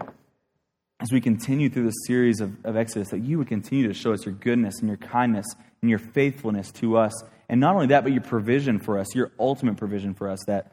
as 1.01 1.11
we 1.13 1.21
continue 1.21 1.69
through 1.69 1.85
this 1.85 2.07
series 2.07 2.41
of, 2.41 2.53
of 2.65 2.77
Exodus, 2.77 3.09
that 3.11 3.21
you 3.21 3.39
would 3.39 3.49
continue 3.49 3.89
to 3.89 3.95
show 3.95 4.13
us 4.13 4.25
your 4.25 4.35
goodness 4.35 4.79
and 4.81 4.89
your 4.89 4.99
kindness 4.99 5.47
and 5.81 5.91
your 5.91 5.99
faithfulness 5.99 6.71
to 6.73 6.97
us 6.97 7.13
and 7.53 7.61
not 7.61 7.75
only 7.75 7.89
that, 7.89 8.03
but 8.03 8.13
your 8.13 8.23
provision 8.23 8.79
for 8.79 8.99
us, 8.99 9.15
your 9.15 9.31
ultimate 9.39 9.77
provision 9.77 10.15
for 10.15 10.31
us, 10.31 10.39
that 10.47 10.73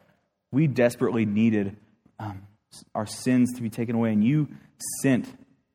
we 0.49 0.65
desperately 0.65 1.25
needed 1.25 1.75
um, 2.19 2.43
our 2.95 3.05
sins 3.05 3.51
to 3.57 3.61
be 3.61 3.69
taken 3.69 3.95
away, 3.95 4.13
and 4.13 4.23
you 4.23 4.47
sent 5.01 5.27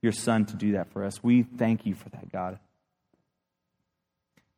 your 0.04 0.12
Son 0.12 0.44
to 0.46 0.56
do 0.56 0.72
that 0.72 0.92
for 0.92 1.02
us. 1.04 1.24
We 1.24 1.42
thank 1.42 1.84
you 1.84 1.94
for 1.94 2.08
that, 2.10 2.30
God. 2.30 2.58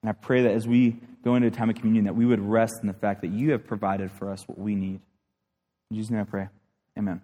And 0.03 0.11
I 0.11 0.13
pray 0.13 0.43
that 0.43 0.53
as 0.53 0.69
we 0.69 0.99
go 1.25 1.35
into 1.37 1.49
a 1.49 1.51
time 1.51 1.71
of 1.71 1.77
communion, 1.77 2.05
that 2.05 2.15
we 2.15 2.27
would 2.27 2.41
rest 2.41 2.75
in 2.83 2.87
the 2.87 2.95
fact 2.95 3.23
that 3.23 3.29
you 3.29 3.53
have 3.53 3.67
provided 3.67 4.13
for 4.13 4.31
us 4.31 4.47
what 4.47 4.59
we 4.59 4.75
need. 4.75 5.01
In 5.91 5.97
Jesus' 5.97 6.11
name 6.11 6.21
I 6.21 6.25
pray. 6.25 6.49
Amen. 6.99 7.23